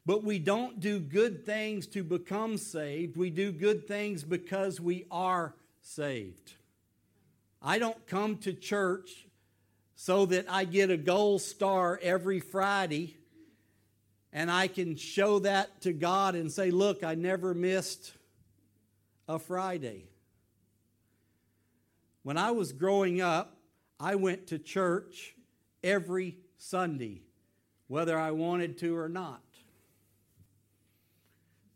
But 0.05 0.23
we 0.23 0.39
don't 0.39 0.79
do 0.79 0.99
good 0.99 1.45
things 1.45 1.85
to 1.87 2.03
become 2.03 2.57
saved. 2.57 3.17
We 3.17 3.29
do 3.29 3.51
good 3.51 3.87
things 3.87 4.23
because 4.23 4.79
we 4.79 5.05
are 5.11 5.53
saved. 5.81 6.56
I 7.61 7.79
don't 7.79 8.05
come 8.07 8.37
to 8.39 8.53
church 8.53 9.27
so 9.95 10.25
that 10.27 10.45
I 10.49 10.65
get 10.65 10.91
a 10.91 10.97
gold 10.97 11.41
star 11.41 11.99
every 12.01 12.39
Friday 12.39 13.17
and 14.31 14.51
I 14.51 14.67
can 14.67 14.95
show 14.95 15.39
that 15.39 15.81
to 15.81 15.93
God 15.93 16.35
and 16.35 16.51
say, 16.51 16.69
Look, 16.69 17.03
I 17.03 17.15
never 17.15 17.53
missed 17.53 18.13
a 19.27 19.39
Friday. 19.39 20.05
When 22.23 22.37
I 22.37 22.51
was 22.51 22.73
growing 22.73 23.21
up, 23.21 23.57
I 23.99 24.15
went 24.15 24.47
to 24.47 24.59
church 24.59 25.33
every 25.83 26.37
Sunday, 26.57 27.23
whether 27.87 28.19
I 28.19 28.31
wanted 28.31 28.77
to 28.79 28.95
or 28.95 29.09
not. 29.09 29.41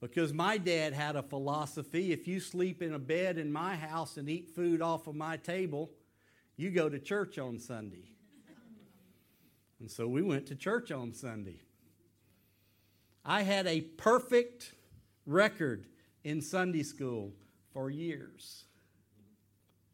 Because 0.02 0.34
my 0.34 0.58
dad 0.58 0.94
had 0.94 1.16
a 1.16 1.22
philosophy 1.22 2.12
if 2.12 2.28
you 2.28 2.40
sleep 2.40 2.82
in 2.82 2.94
a 2.94 3.00
bed 3.00 3.38
in 3.38 3.54
my 3.54 3.76
house 3.76 4.18
and 4.18 4.28
eat 4.28 4.50
food 4.50 4.82
off 4.82 5.06
of 5.06 5.16
my 5.16 5.38
table, 5.38 5.92
you 6.58 6.72
go 6.72 6.90
to 6.90 6.98
church 6.98 7.38
on 7.38 7.60
Sunday. 7.60 8.10
And 9.80 9.90
so 9.90 10.08
we 10.08 10.24
went 10.24 10.48
to 10.48 10.56
church 10.56 10.92
on 10.92 11.14
Sunday. 11.14 11.62
I 13.24 13.44
had 13.44 13.68
a 13.68 13.82
perfect 13.82 14.74
record 15.28 15.86
in 16.24 16.42
Sunday 16.42 16.84
school 16.84 17.32
for 17.72 17.92
years. 17.92 18.66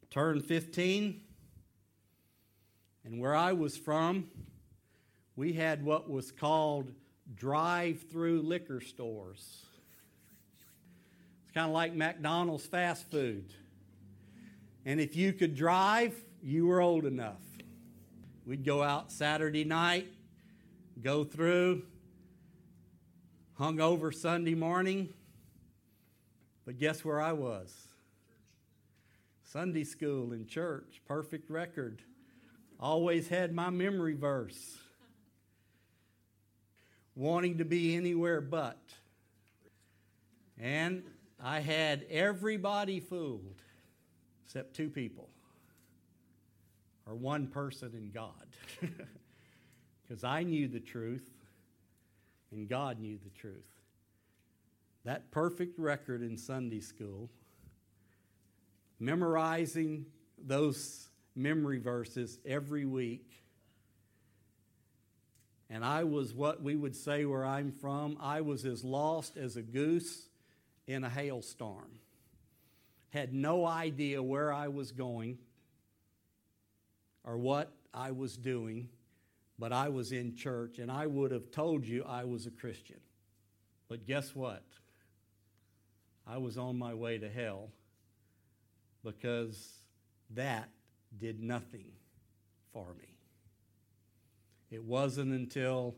Turned 0.09 0.45
15, 0.45 1.21
and 3.03 3.19
where 3.19 3.35
I 3.35 3.51
was 3.51 3.75
from, 3.75 4.29
we 5.35 5.51
had 5.51 5.83
what 5.83 6.09
was 6.09 6.31
called 6.31 6.93
drive 7.35 8.05
through 8.09 8.41
liquor 8.41 8.79
stores 8.79 9.66
kind 11.53 11.67
of 11.67 11.73
like 11.73 11.93
McDonald's 11.93 12.65
fast 12.65 13.09
food. 13.09 13.53
And 14.85 14.99
if 14.99 15.15
you 15.15 15.33
could 15.33 15.55
drive, 15.55 16.15
you 16.41 16.67
were 16.67 16.79
old 16.79 17.05
enough. 17.05 17.41
We'd 18.45 18.63
go 18.63 18.81
out 18.81 19.11
Saturday 19.11 19.65
night, 19.65 20.07
go 21.01 21.25
through, 21.25 21.83
hung 23.55 23.81
over 23.81 24.11
Sunday 24.11 24.55
morning. 24.55 25.09
But 26.65 26.79
guess 26.79 27.03
where 27.03 27.19
I 27.19 27.33
was? 27.33 27.75
Sunday 29.43 29.83
school 29.83 30.33
in 30.33 30.45
church, 30.47 31.01
perfect 31.05 31.49
record. 31.49 32.01
Always 32.79 33.27
had 33.27 33.53
my 33.53 33.69
memory 33.69 34.13
verse. 34.13 34.77
Wanting 37.15 37.57
to 37.57 37.65
be 37.65 37.95
anywhere 37.95 38.39
but. 38.41 38.79
And 40.59 41.03
I 41.43 41.59
had 41.59 42.05
everybody 42.09 42.99
fooled 42.99 43.61
except 44.45 44.75
two 44.75 44.89
people, 44.89 45.29
or 47.05 47.15
one 47.15 47.47
person 47.47 47.93
in 47.93 48.11
God. 48.11 48.47
Because 50.07 50.23
I 50.23 50.43
knew 50.43 50.69
the 50.69 50.79
truth, 50.79 51.27
and 52.51 52.69
God 52.69 52.99
knew 52.99 53.17
the 53.21 53.29
truth. 53.29 53.67
That 55.03 55.31
perfect 55.31 55.77
record 55.77 56.21
in 56.21 56.37
Sunday 56.37 56.79
school 56.79 57.29
memorizing 58.99 60.05
those 60.37 61.09
memory 61.35 61.77
verses 61.77 62.39
every 62.45 62.85
week. 62.85 63.43
And 65.69 65.83
I 65.83 66.03
was 66.03 66.33
what 66.33 66.63
we 66.63 66.75
would 66.75 66.95
say 66.95 67.25
where 67.25 67.45
I'm 67.45 67.71
from, 67.71 68.17
I 68.19 68.41
was 68.41 68.65
as 68.65 68.83
lost 68.83 69.37
as 69.37 69.57
a 69.57 69.61
goose 69.61 70.29
in 70.87 71.03
a 71.03 71.09
hailstorm. 71.09 71.99
Had 73.09 73.33
no 73.33 73.65
idea 73.65 74.23
where 74.23 74.51
I 74.51 74.69
was 74.69 74.91
going 74.91 75.37
or 77.23 77.37
what 77.37 77.71
I 77.93 78.11
was 78.11 78.37
doing, 78.37 78.89
but 79.59 79.73
I 79.73 79.89
was 79.89 80.11
in 80.11 80.35
church 80.35 80.79
and 80.79 80.91
I 80.91 81.05
would 81.07 81.31
have 81.31 81.51
told 81.51 81.85
you 81.85 82.03
I 82.03 82.23
was 82.23 82.45
a 82.45 82.51
Christian. 82.51 82.99
But 83.89 84.05
guess 84.05 84.35
what? 84.35 84.63
I 86.25 86.37
was 86.37 86.57
on 86.57 86.77
my 86.77 86.93
way 86.93 87.17
to 87.17 87.29
hell 87.29 87.69
because 89.03 89.73
that 90.31 90.69
did 91.17 91.41
nothing 91.41 91.91
for 92.73 92.93
me. 92.99 93.15
It 94.69 94.83
wasn't 94.83 95.31
until 95.31 95.95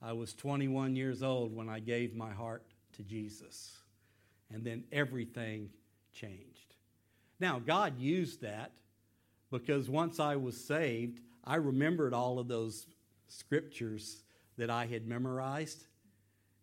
I 0.00 0.12
was 0.12 0.34
21 0.34 0.94
years 0.94 1.22
old 1.22 1.54
when 1.54 1.68
I 1.68 1.80
gave 1.80 2.14
my 2.14 2.30
heart 2.30 2.62
to 2.92 3.02
Jesus. 3.02 3.83
And 4.54 4.64
then 4.64 4.84
everything 4.92 5.68
changed. 6.12 6.76
Now, 7.40 7.58
God 7.58 7.98
used 7.98 8.40
that 8.42 8.70
because 9.50 9.90
once 9.90 10.20
I 10.20 10.36
was 10.36 10.56
saved, 10.56 11.20
I 11.44 11.56
remembered 11.56 12.14
all 12.14 12.38
of 12.38 12.46
those 12.46 12.86
scriptures 13.28 14.22
that 14.56 14.70
I 14.70 14.86
had 14.86 15.08
memorized 15.08 15.86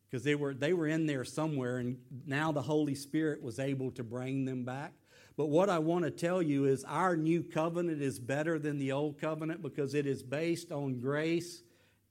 because 0.10 0.24
they 0.24 0.36
were, 0.36 0.54
they 0.54 0.74
were 0.74 0.88
in 0.88 1.06
there 1.06 1.24
somewhere, 1.24 1.78
and 1.78 1.98
now 2.26 2.52
the 2.52 2.62
Holy 2.62 2.96
Spirit 2.96 3.42
was 3.42 3.60
able 3.60 3.92
to 3.92 4.04
bring 4.04 4.46
them 4.46 4.64
back. 4.64 4.94
But 5.38 5.48
what 5.48 5.70
I 5.70 5.80
want 5.80 6.04
to 6.06 6.12
tell 6.12 6.42
you 6.42 6.66
is 6.66 6.84
our 6.84 7.16
new 7.16 7.44
covenant 7.44 8.02
is 8.02 8.20
better 8.20 8.60
than 8.60 8.78
the 8.78 8.92
old 8.92 9.20
covenant 9.20 9.62
because 9.62 9.94
it 9.94 10.06
is 10.06 10.24
based 10.24 10.72
on 10.72 11.00
grace 11.00 11.62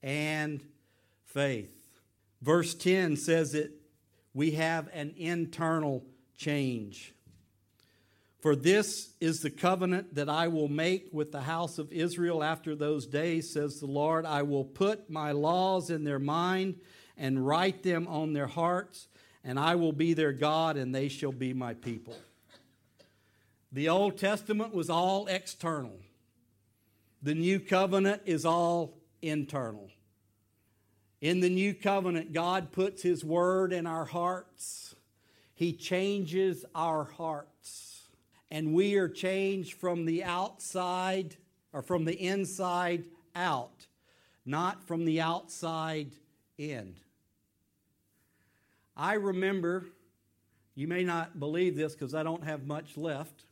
and 0.02 0.62
faith. 1.26 1.70
Verse 2.40 2.74
10 2.74 3.16
says 3.16 3.52
that 3.52 3.70
we 4.34 4.52
have 4.52 4.88
an 4.92 5.14
internal 5.16 6.04
change. 6.36 7.14
For 8.40 8.56
this 8.56 9.10
is 9.20 9.40
the 9.40 9.50
covenant 9.50 10.14
that 10.14 10.30
I 10.30 10.48
will 10.48 10.68
make 10.68 11.10
with 11.12 11.30
the 11.30 11.42
house 11.42 11.78
of 11.78 11.92
Israel 11.92 12.42
after 12.42 12.74
those 12.74 13.06
days, 13.06 13.52
says 13.52 13.80
the 13.80 13.86
Lord. 13.86 14.24
I 14.24 14.42
will 14.42 14.64
put 14.64 15.10
my 15.10 15.32
laws 15.32 15.90
in 15.90 16.04
their 16.04 16.18
mind 16.18 16.80
and 17.18 17.46
write 17.46 17.82
them 17.82 18.08
on 18.08 18.32
their 18.32 18.46
hearts, 18.46 19.08
and 19.44 19.58
I 19.58 19.74
will 19.74 19.92
be 19.92 20.14
their 20.14 20.32
God, 20.32 20.78
and 20.78 20.94
they 20.94 21.08
shall 21.08 21.32
be 21.32 21.52
my 21.52 21.74
people. 21.74 22.16
The 23.72 23.90
Old 23.90 24.16
Testament 24.16 24.74
was 24.74 24.88
all 24.88 25.26
external, 25.26 25.98
the 27.22 27.34
New 27.34 27.60
Covenant 27.60 28.22
is 28.24 28.46
all 28.46 28.96
internal. 29.20 29.90
In 31.20 31.40
the 31.40 31.50
New 31.50 31.74
Covenant, 31.74 32.32
God 32.32 32.72
puts 32.72 33.02
His 33.02 33.24
Word 33.24 33.72
in 33.72 33.86
our 33.86 34.06
hearts, 34.06 34.94
He 35.54 35.72
changes 35.72 36.64
our 36.74 37.04
hearts, 37.04 38.08
and 38.50 38.72
we 38.72 38.96
are 38.96 39.08
changed 39.08 39.74
from 39.74 40.06
the 40.06 40.24
outside 40.24 41.36
or 41.72 41.82
from 41.82 42.04
the 42.04 42.14
inside 42.14 43.04
out, 43.36 43.86
not 44.46 44.82
from 44.82 45.04
the 45.04 45.20
outside 45.20 46.12
in. 46.56 46.96
I 48.96 49.14
remember, 49.14 49.86
you 50.74 50.88
may 50.88 51.04
not 51.04 51.38
believe 51.38 51.76
this 51.76 51.92
because 51.94 52.14
I 52.14 52.22
don't 52.22 52.44
have 52.44 52.66
much 52.66 52.96
left, 52.96 53.44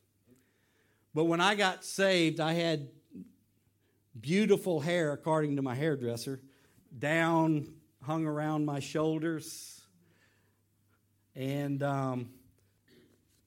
but 1.15 1.25
when 1.25 1.41
I 1.41 1.55
got 1.55 1.85
saved, 1.85 2.41
I 2.41 2.55
had 2.55 2.89
beautiful 4.19 4.81
hair, 4.81 5.13
according 5.13 5.57
to 5.57 5.63
my 5.63 5.75
hairdresser, 5.75 6.41
down, 6.99 7.69
hung 8.03 8.27
around 8.27 8.65
my 8.65 8.81
shoulders. 8.81 9.81
And 11.35 11.83
um, 11.83 12.31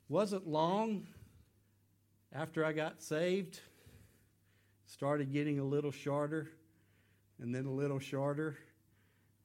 wasn't 0.08 0.48
long 0.48 1.08
after 2.34 2.64
I 2.64 2.72
got 2.72 3.02
saved, 3.02 3.60
started 4.86 5.34
getting 5.34 5.60
a 5.60 5.64
little 5.64 5.92
shorter, 5.92 6.50
and 7.40 7.54
then 7.54 7.66
a 7.66 7.72
little 7.72 8.00
shorter, 8.00 8.58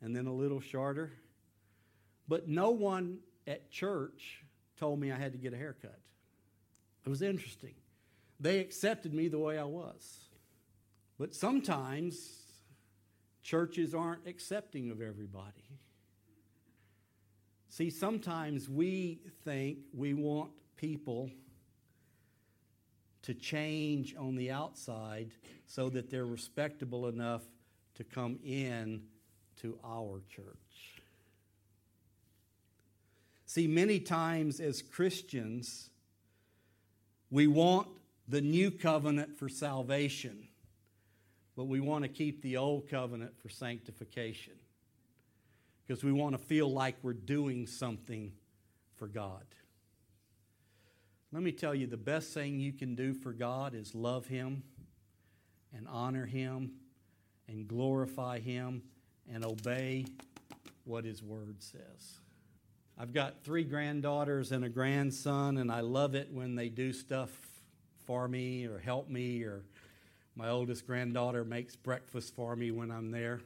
and 0.00 0.14
then 0.14 0.26
a 0.26 0.32
little 0.32 0.60
shorter. 0.60 1.12
But 2.28 2.48
no 2.48 2.70
one 2.70 3.18
at 3.46 3.70
church 3.70 4.44
told 4.78 5.00
me 5.00 5.10
I 5.10 5.16
had 5.16 5.32
to 5.32 5.38
get 5.38 5.52
a 5.52 5.56
haircut. 5.56 5.98
It 7.04 7.08
was 7.08 7.22
interesting. 7.22 7.74
They 8.38 8.58
accepted 8.58 9.14
me 9.14 9.28
the 9.28 9.38
way 9.38 9.58
I 9.58 9.64
was. 9.64 10.18
But 11.18 11.34
sometimes 11.34 12.45
churches 13.46 13.94
aren't 13.94 14.26
accepting 14.26 14.90
of 14.90 15.00
everybody. 15.00 15.70
See, 17.68 17.90
sometimes 17.90 18.68
we 18.68 19.20
think 19.44 19.78
we 19.94 20.14
want 20.14 20.50
people 20.76 21.30
to 23.22 23.34
change 23.34 24.16
on 24.16 24.34
the 24.34 24.50
outside 24.50 25.30
so 25.66 25.88
that 25.90 26.10
they're 26.10 26.26
respectable 26.26 27.06
enough 27.06 27.42
to 27.94 28.02
come 28.02 28.40
in 28.44 29.02
to 29.60 29.78
our 29.84 30.22
church. 30.28 31.02
See, 33.46 33.68
many 33.68 34.00
times 34.00 34.58
as 34.58 34.82
Christians, 34.82 35.90
we 37.30 37.46
want 37.46 37.86
the 38.26 38.40
new 38.40 38.72
covenant 38.72 39.38
for 39.38 39.48
salvation, 39.48 40.48
but 41.56 41.64
we 41.64 41.80
want 41.80 42.02
to 42.04 42.08
keep 42.08 42.42
the 42.42 42.58
old 42.58 42.88
covenant 42.88 43.32
for 43.40 43.48
sanctification 43.48 44.52
because 45.86 46.04
we 46.04 46.12
want 46.12 46.38
to 46.38 46.38
feel 46.38 46.70
like 46.70 46.96
we're 47.02 47.12
doing 47.12 47.66
something 47.66 48.32
for 48.96 49.06
God. 49.06 49.44
Let 51.32 51.42
me 51.42 51.52
tell 51.52 51.74
you 51.74 51.86
the 51.86 51.96
best 51.96 52.32
thing 52.32 52.60
you 52.60 52.72
can 52.72 52.94
do 52.94 53.14
for 53.14 53.32
God 53.32 53.74
is 53.74 53.94
love 53.94 54.26
Him 54.26 54.62
and 55.76 55.86
honor 55.88 56.26
Him 56.26 56.72
and 57.48 57.66
glorify 57.66 58.38
Him 58.38 58.82
and 59.32 59.44
obey 59.44 60.06
what 60.84 61.04
His 61.04 61.22
Word 61.22 61.56
says. 61.62 62.20
I've 62.98 63.12
got 63.12 63.44
three 63.44 63.64
granddaughters 63.64 64.52
and 64.52 64.64
a 64.64 64.68
grandson, 64.68 65.58
and 65.58 65.70
I 65.70 65.80
love 65.80 66.14
it 66.14 66.32
when 66.32 66.54
they 66.54 66.68
do 66.68 66.92
stuff 66.92 67.30
for 68.06 68.26
me 68.28 68.66
or 68.66 68.78
help 68.78 69.10
me, 69.10 69.42
or 69.42 69.62
my 70.36 70.50
oldest 70.50 70.86
granddaughter 70.86 71.44
makes 71.44 71.74
breakfast 71.74 72.34
for 72.34 72.54
me 72.54 72.70
when 72.70 72.90
I'm 72.90 73.10
there. 73.10 73.40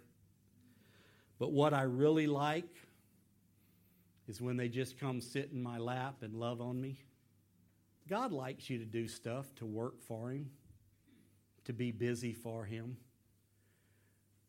But 1.38 1.52
what 1.52 1.72
I 1.72 1.82
really 1.82 2.26
like 2.26 2.68
is 4.26 4.40
when 4.40 4.56
they 4.56 4.68
just 4.68 4.98
come 4.98 5.20
sit 5.20 5.50
in 5.52 5.62
my 5.62 5.78
lap 5.78 6.16
and 6.22 6.34
love 6.34 6.60
on 6.60 6.80
me. 6.80 6.98
God 8.08 8.32
likes 8.32 8.68
you 8.68 8.78
to 8.78 8.84
do 8.84 9.06
stuff, 9.06 9.54
to 9.56 9.66
work 9.66 10.02
for 10.02 10.30
Him, 10.30 10.50
to 11.64 11.72
be 11.72 11.92
busy 11.92 12.32
for 12.32 12.64
Him. 12.64 12.96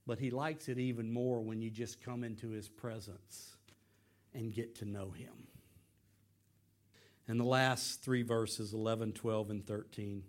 But 0.07 0.17
He 0.17 0.31
likes 0.31 0.67
it 0.67 0.79
even 0.79 1.13
more 1.13 1.41
when 1.41 1.61
you 1.61 1.69
just 1.69 2.03
come 2.03 2.23
into 2.23 2.49
His 2.49 2.67
presence 2.67 3.55
and 4.33 4.51
get 4.51 4.75
to 4.77 4.85
know 4.85 5.11
Him. 5.11 5.47
And 7.27 7.39
the 7.39 7.45
last 7.45 8.03
three 8.03 8.23
verses 8.23 8.73
11, 8.73 9.13
12, 9.13 9.51
and 9.51 9.65
13. 9.65 10.23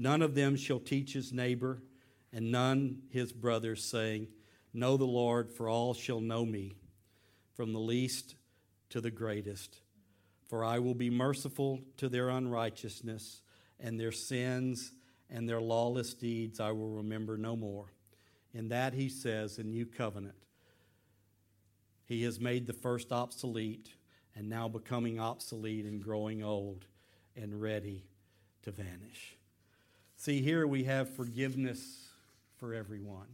None 0.00 0.22
of 0.22 0.34
them 0.34 0.56
shall 0.56 0.80
teach 0.80 1.12
his 1.12 1.30
neighbor, 1.30 1.82
and 2.32 2.50
none 2.50 3.02
his 3.10 3.34
brother, 3.34 3.76
saying, 3.76 4.28
Know 4.72 4.96
the 4.96 5.04
Lord, 5.04 5.52
for 5.52 5.68
all 5.68 5.92
shall 5.92 6.22
know 6.22 6.46
me, 6.46 6.72
from 7.52 7.74
the 7.74 7.80
least 7.80 8.34
to 8.88 9.02
the 9.02 9.10
greatest. 9.10 9.82
For 10.48 10.64
I 10.64 10.78
will 10.78 10.94
be 10.94 11.10
merciful 11.10 11.80
to 11.98 12.08
their 12.08 12.30
unrighteousness, 12.30 13.42
and 13.78 14.00
their 14.00 14.10
sins 14.10 14.92
and 15.28 15.46
their 15.46 15.60
lawless 15.60 16.14
deeds 16.14 16.60
I 16.60 16.72
will 16.72 16.92
remember 16.92 17.36
no 17.36 17.54
more. 17.54 17.92
In 18.54 18.70
that 18.70 18.94
he 18.94 19.10
says, 19.10 19.58
a 19.58 19.64
new 19.64 19.84
covenant. 19.84 20.46
He 22.06 22.22
has 22.22 22.40
made 22.40 22.66
the 22.66 22.72
first 22.72 23.12
obsolete 23.12 23.90
and 24.34 24.48
now 24.48 24.66
becoming 24.66 25.20
obsolete 25.20 25.84
and 25.84 26.02
growing 26.02 26.42
old 26.42 26.86
and 27.36 27.60
ready 27.60 28.06
to 28.62 28.70
vanish. 28.70 29.36
See, 30.20 30.42
here 30.42 30.66
we 30.66 30.84
have 30.84 31.08
forgiveness 31.16 32.10
for 32.58 32.74
everyone. 32.74 33.28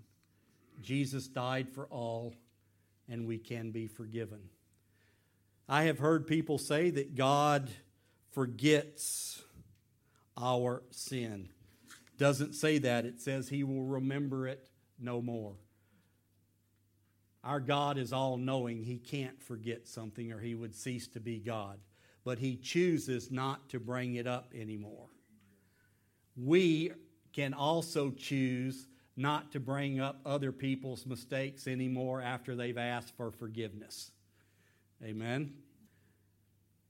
Jesus 0.80 1.26
died 1.26 1.68
for 1.68 1.86
all, 1.86 2.32
and 3.08 3.26
we 3.26 3.38
can 3.38 3.72
be 3.72 3.88
forgiven. 3.88 4.38
I 5.68 5.82
have 5.82 5.98
heard 5.98 6.28
people 6.28 6.58
say 6.58 6.90
that 6.90 7.16
God 7.16 7.68
forgets 8.30 9.42
our 10.40 10.84
sin. 10.92 11.48
Doesn't 12.18 12.54
say 12.54 12.78
that, 12.78 13.04
it 13.04 13.20
says 13.20 13.48
he 13.48 13.64
will 13.64 13.82
remember 13.82 14.46
it 14.46 14.68
no 14.96 15.20
more. 15.20 15.56
Our 17.42 17.58
God 17.58 17.98
is 17.98 18.12
all 18.12 18.36
knowing. 18.36 18.84
He 18.84 18.98
can't 18.98 19.42
forget 19.42 19.88
something 19.88 20.30
or 20.30 20.38
he 20.38 20.54
would 20.54 20.76
cease 20.76 21.08
to 21.08 21.18
be 21.18 21.40
God. 21.40 21.80
but 22.26 22.40
he 22.40 22.56
chooses 22.56 23.30
not 23.30 23.68
to 23.68 23.78
bring 23.78 24.16
it 24.16 24.26
up 24.26 24.52
anymore. 24.52 25.06
We 26.36 26.92
can 27.32 27.54
also 27.54 28.10
choose 28.10 28.86
not 29.16 29.52
to 29.52 29.60
bring 29.60 29.98
up 30.00 30.20
other 30.26 30.52
people's 30.52 31.06
mistakes 31.06 31.66
anymore 31.66 32.20
after 32.20 32.54
they've 32.54 32.76
asked 32.76 33.16
for 33.16 33.30
forgiveness. 33.30 34.10
Amen. 35.02 35.54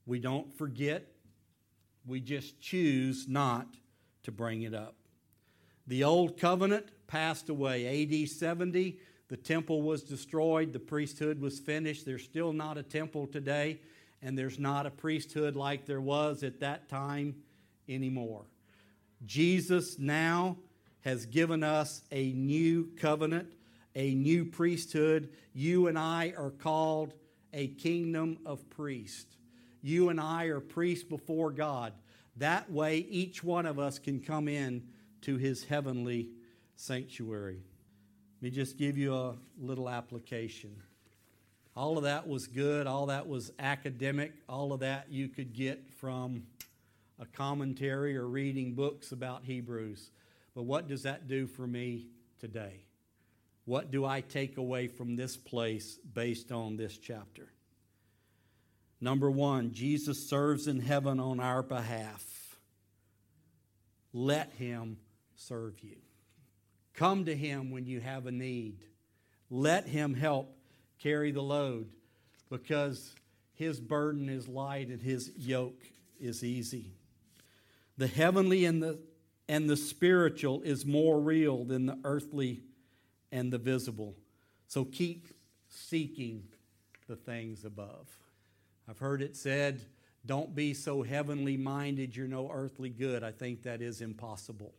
We 0.06 0.18
don't 0.18 0.52
forget, 0.56 1.06
we 2.06 2.20
just 2.20 2.60
choose 2.60 3.28
not 3.28 3.66
to 4.24 4.32
bring 4.32 4.62
it 4.62 4.74
up. 4.74 4.94
The 5.86 6.04
old 6.04 6.38
covenant 6.38 6.86
passed 7.06 7.48
away. 7.48 8.02
AD 8.02 8.28
70, 8.28 8.98
the 9.28 9.36
temple 9.36 9.82
was 9.82 10.02
destroyed, 10.02 10.72
the 10.72 10.80
priesthood 10.80 11.40
was 11.40 11.58
finished. 11.58 12.04
There's 12.04 12.24
still 12.24 12.52
not 12.52 12.78
a 12.78 12.82
temple 12.82 13.26
today, 13.26 13.80
and 14.22 14.36
there's 14.36 14.58
not 14.58 14.86
a 14.86 14.90
priesthood 14.90 15.54
like 15.54 15.86
there 15.86 16.00
was 16.00 16.42
at 16.42 16.60
that 16.60 16.88
time 16.88 17.36
anymore. 17.88 18.46
Jesus 19.24 19.98
now 19.98 20.56
has 21.00 21.26
given 21.26 21.62
us 21.62 22.02
a 22.10 22.32
new 22.32 22.90
covenant, 22.96 23.52
a 23.94 24.14
new 24.14 24.44
priesthood. 24.44 25.30
You 25.54 25.86
and 25.86 25.98
I 25.98 26.34
are 26.36 26.50
called 26.50 27.14
a 27.52 27.68
kingdom 27.68 28.38
of 28.44 28.68
priests. 28.70 29.36
You 29.82 30.08
and 30.08 30.20
I 30.20 30.46
are 30.46 30.60
priests 30.60 31.04
before 31.04 31.52
God. 31.52 31.92
That 32.36 32.70
way, 32.70 32.98
each 32.98 33.42
one 33.42 33.66
of 33.66 33.78
us 33.78 33.98
can 33.98 34.20
come 34.20 34.48
in 34.48 34.82
to 35.22 35.36
his 35.36 35.64
heavenly 35.64 36.30
sanctuary. 36.74 37.62
Let 38.36 38.42
me 38.42 38.50
just 38.50 38.76
give 38.76 38.98
you 38.98 39.14
a 39.14 39.36
little 39.58 39.88
application. 39.88 40.76
All 41.74 41.96
of 41.96 42.04
that 42.04 42.26
was 42.26 42.46
good, 42.46 42.86
all 42.86 43.06
that 43.06 43.26
was 43.26 43.52
academic, 43.58 44.32
all 44.48 44.72
of 44.72 44.80
that 44.80 45.06
you 45.10 45.28
could 45.28 45.52
get 45.52 45.88
from 45.88 46.42
a 47.18 47.26
commentary 47.26 48.16
or 48.16 48.26
reading 48.26 48.74
books 48.74 49.12
about 49.12 49.44
Hebrews. 49.44 50.10
But 50.54 50.64
what 50.64 50.88
does 50.88 51.02
that 51.02 51.28
do 51.28 51.46
for 51.46 51.66
me 51.66 52.06
today? 52.40 52.84
What 53.64 53.90
do 53.90 54.04
I 54.04 54.20
take 54.20 54.58
away 54.58 54.86
from 54.86 55.16
this 55.16 55.36
place 55.36 55.98
based 56.14 56.52
on 56.52 56.76
this 56.76 56.96
chapter? 56.98 57.48
Number 59.00 59.30
one, 59.30 59.72
Jesus 59.72 60.28
serves 60.28 60.68
in 60.68 60.80
heaven 60.80 61.20
on 61.20 61.40
our 61.40 61.62
behalf. 61.62 62.24
Let 64.12 64.52
him 64.52 64.98
serve 65.34 65.80
you. 65.82 65.96
Come 66.94 67.26
to 67.26 67.36
him 67.36 67.70
when 67.70 67.84
you 67.84 68.00
have 68.00 68.26
a 68.26 68.32
need. 68.32 68.78
Let 69.50 69.86
him 69.86 70.14
help 70.14 70.56
carry 70.98 71.30
the 71.30 71.42
load 71.42 71.88
because 72.48 73.14
his 73.52 73.80
burden 73.80 74.28
is 74.28 74.48
light 74.48 74.88
and 74.88 75.02
his 75.02 75.30
yoke 75.36 75.82
is 76.18 76.42
easy. 76.42 76.92
The 77.98 78.06
heavenly 78.06 78.64
and 78.64 78.82
the, 78.82 78.98
and 79.48 79.68
the 79.68 79.76
spiritual 79.76 80.62
is 80.62 80.84
more 80.84 81.20
real 81.20 81.64
than 81.64 81.86
the 81.86 81.98
earthly 82.04 82.62
and 83.32 83.52
the 83.52 83.58
visible. 83.58 84.16
So 84.66 84.84
keep 84.84 85.28
seeking 85.68 86.44
the 87.08 87.16
things 87.16 87.64
above. 87.64 88.08
I've 88.88 88.98
heard 88.98 89.22
it 89.22 89.36
said, 89.36 89.80
don't 90.24 90.54
be 90.54 90.74
so 90.74 91.02
heavenly 91.02 91.56
minded 91.56 92.16
you're 92.16 92.26
no 92.26 92.50
earthly 92.52 92.90
good. 92.90 93.22
I 93.22 93.30
think 93.30 93.62
that 93.62 93.80
is 93.80 94.00
impossible. 94.00 94.74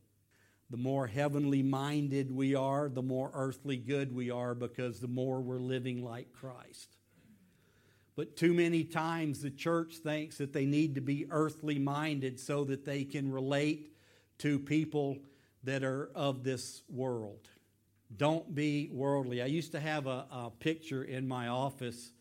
The 0.69 0.77
more 0.77 1.07
heavenly 1.07 1.63
minded 1.63 2.29
we 2.29 2.53
are, 2.53 2.89
the 2.89 3.01
more 3.01 3.31
earthly 3.33 3.77
good 3.77 4.13
we 4.13 4.29
are 4.29 4.53
because 4.53 4.99
the 4.99 5.07
more 5.07 5.39
we're 5.39 5.59
living 5.59 6.03
like 6.03 6.33
Christ. 6.33 6.97
But 8.17 8.35
too 8.35 8.51
many 8.51 8.83
times 8.83 9.41
the 9.43 9.51
church 9.51 9.97
thinks 9.97 10.39
that 10.39 10.51
they 10.51 10.65
need 10.65 10.95
to 10.95 11.01
be 11.01 11.27
earthly 11.29 11.77
minded 11.77 12.39
so 12.39 12.63
that 12.63 12.83
they 12.83 13.03
can 13.03 13.31
relate 13.31 13.95
to 14.39 14.57
people 14.57 15.19
that 15.63 15.83
are 15.83 16.09
of 16.15 16.43
this 16.43 16.81
world. 16.89 17.47
Don't 18.15 18.55
be 18.55 18.89
worldly. 18.91 19.43
I 19.43 19.45
used 19.45 19.71
to 19.73 19.79
have 19.79 20.07
a, 20.07 20.25
a 20.31 20.51
picture 20.59 21.03
in 21.03 21.27
my 21.27 21.49
office, 21.49 22.11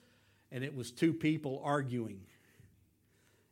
and 0.52 0.62
it 0.62 0.76
was 0.76 0.92
two 0.92 1.14
people 1.14 1.62
arguing. 1.64 2.20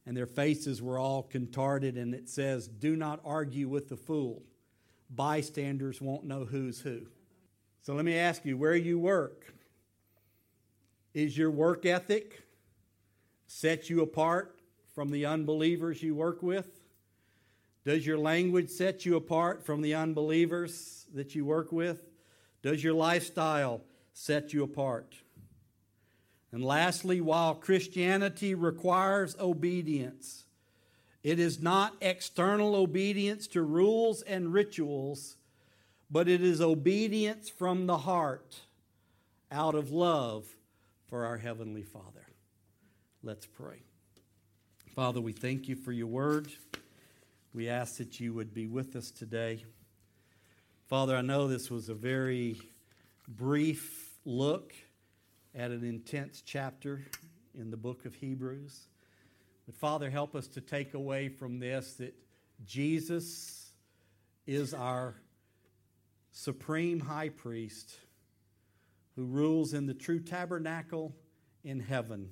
And 0.05 0.15
their 0.15 0.27
faces 0.27 0.83
were 0.83 0.99
all 0.99 1.23
contorted, 1.23 1.97
and 1.97 2.15
it 2.15 2.29
says, 2.29 2.69
Do 2.69 2.95
not 2.95 3.21
argue 3.25 3.71
with 3.71 3.89
the 3.89 3.97
fool. 3.97 4.43
Bystanders 5.09 6.03
won't 6.03 6.25
know 6.25 6.45
who's 6.45 6.81
who. 6.81 7.07
So 7.81 7.95
let 7.95 8.05
me 8.05 8.19
ask 8.19 8.45
you 8.45 8.59
where 8.59 8.77
you 8.77 8.99
work. 8.99 9.55
Is 11.15 11.39
your 11.39 11.51
work 11.51 11.87
ethic 11.87 12.43
set 13.47 13.89
you 13.89 14.03
apart 14.03 14.59
from 14.95 15.13
the 15.13 15.27
unbelievers 15.27 16.03
you 16.03 16.15
work 16.15 16.43
with? 16.43 16.81
Does 17.85 18.05
your 18.05 18.19
language 18.19 18.69
set 18.69 19.07
you 19.07 19.15
apart 19.15 19.65
from 19.65 19.81
the 19.81 19.95
unbelievers 19.95 21.07
that 21.15 21.37
you 21.37 21.45
work 21.45 21.71
with? 21.71 22.03
Does 22.63 22.83
your 22.83 22.95
lifestyle 22.95 23.83
set 24.13 24.53
you 24.53 24.65
apart? 24.65 25.15
And 26.51 26.65
lastly, 26.65 27.21
while 27.21 27.55
Christianity 27.55 28.55
requires 28.55 29.37
obedience, 29.39 30.47
it 31.23 31.39
is 31.39 31.61
not 31.61 31.95
external 32.01 32.75
obedience 32.75 33.47
to 33.49 33.63
rules 33.63 34.23
and 34.23 34.53
rituals, 34.53 35.37
but 36.11 36.29
it 36.29 36.43
is 36.43 36.61
obedience 36.61 37.49
from 37.49 37.87
the 37.87 37.99
heart 37.99 38.61
out 39.51 39.75
of 39.75 39.93
love 39.93 40.47
for 41.15 41.27
our 41.27 41.39
Heavenly 41.39 41.85
Father. 41.85 42.27
Let's 43.23 43.47
pray. 43.47 43.85
Father, 44.97 45.21
we 45.21 45.31
thank 45.31 45.69
you 45.69 45.77
for 45.77 45.93
your 45.93 46.09
word. 46.09 46.49
We 47.55 47.69
ask 47.69 47.99
that 47.99 48.19
you 48.19 48.35
would 48.35 48.53
be 48.53 48.67
with 48.67 48.97
us 48.97 49.13
today. 49.13 49.65
Father, 50.89 51.15
I 51.15 51.21
know 51.21 51.47
this 51.47 51.71
was 51.71 51.89
a 51.89 51.95
very 51.95 52.61
brief 53.29 54.19
look 54.25 54.75
at 55.55 55.71
an 55.71 55.85
intense 55.85 56.43
chapter 56.45 57.05
in 57.57 57.71
the 57.71 57.77
book 57.77 58.07
of 58.07 58.17
Hebrews. 58.17 58.89
But 59.67 59.77
Father, 59.77 60.11
help 60.11 60.35
us 60.35 60.49
to 60.49 60.61
take 60.61 60.95
away 60.95 61.29
from 61.29 61.61
this 61.61 61.95
that 61.99 62.17
Jesus 62.67 63.71
is 64.49 64.75
our 64.75 65.15
supreme 66.33 66.99
high 66.99 67.29
priest 67.29 67.99
who 69.17 69.25
rules 69.25 69.75
in 69.75 69.87
the 69.87 69.95
true 69.95 70.21
tabernacle 70.21 71.15
in 71.63 71.81
heaven. 71.81 72.31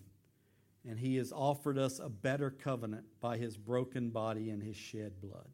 And 0.88 0.98
he 0.98 1.16
has 1.16 1.32
offered 1.32 1.78
us 1.78 2.00
a 2.00 2.08
better 2.08 2.50
covenant 2.50 3.04
by 3.20 3.36
his 3.36 3.56
broken 3.56 4.10
body 4.10 4.50
and 4.50 4.62
his 4.62 4.76
shed 4.76 5.20
blood. 5.20 5.50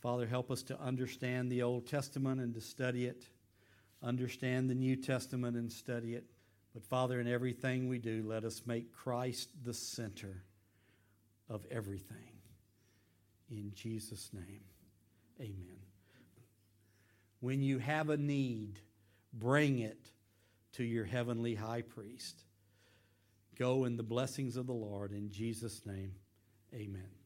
Father, 0.00 0.26
help 0.26 0.50
us 0.50 0.62
to 0.64 0.80
understand 0.80 1.50
the 1.50 1.62
Old 1.62 1.86
Testament 1.86 2.40
and 2.40 2.54
to 2.54 2.60
study 2.60 3.06
it, 3.06 3.26
understand 4.02 4.68
the 4.70 4.74
New 4.74 4.96
Testament 4.96 5.56
and 5.56 5.72
study 5.72 6.14
it. 6.14 6.24
But 6.74 6.84
Father, 6.84 7.20
in 7.20 7.26
everything 7.26 7.88
we 7.88 7.98
do, 7.98 8.22
let 8.26 8.44
us 8.44 8.62
make 8.66 8.92
Christ 8.92 9.48
the 9.64 9.74
center 9.74 10.42
of 11.48 11.64
everything. 11.70 12.16
In 13.50 13.72
Jesus' 13.74 14.30
name, 14.32 14.64
amen. 15.40 15.78
When 17.40 17.62
you 17.62 17.78
have 17.78 18.10
a 18.10 18.16
need, 18.16 18.80
bring 19.38 19.80
it 19.80 19.98
to 20.74 20.84
your 20.84 21.04
heavenly 21.04 21.54
high 21.54 21.82
priest. 21.82 22.44
Go 23.56 23.84
in 23.84 23.96
the 23.96 24.02
blessings 24.02 24.56
of 24.56 24.66
the 24.66 24.72
Lord. 24.72 25.12
In 25.12 25.30
Jesus' 25.30 25.84
name, 25.86 26.12
amen. 26.72 27.23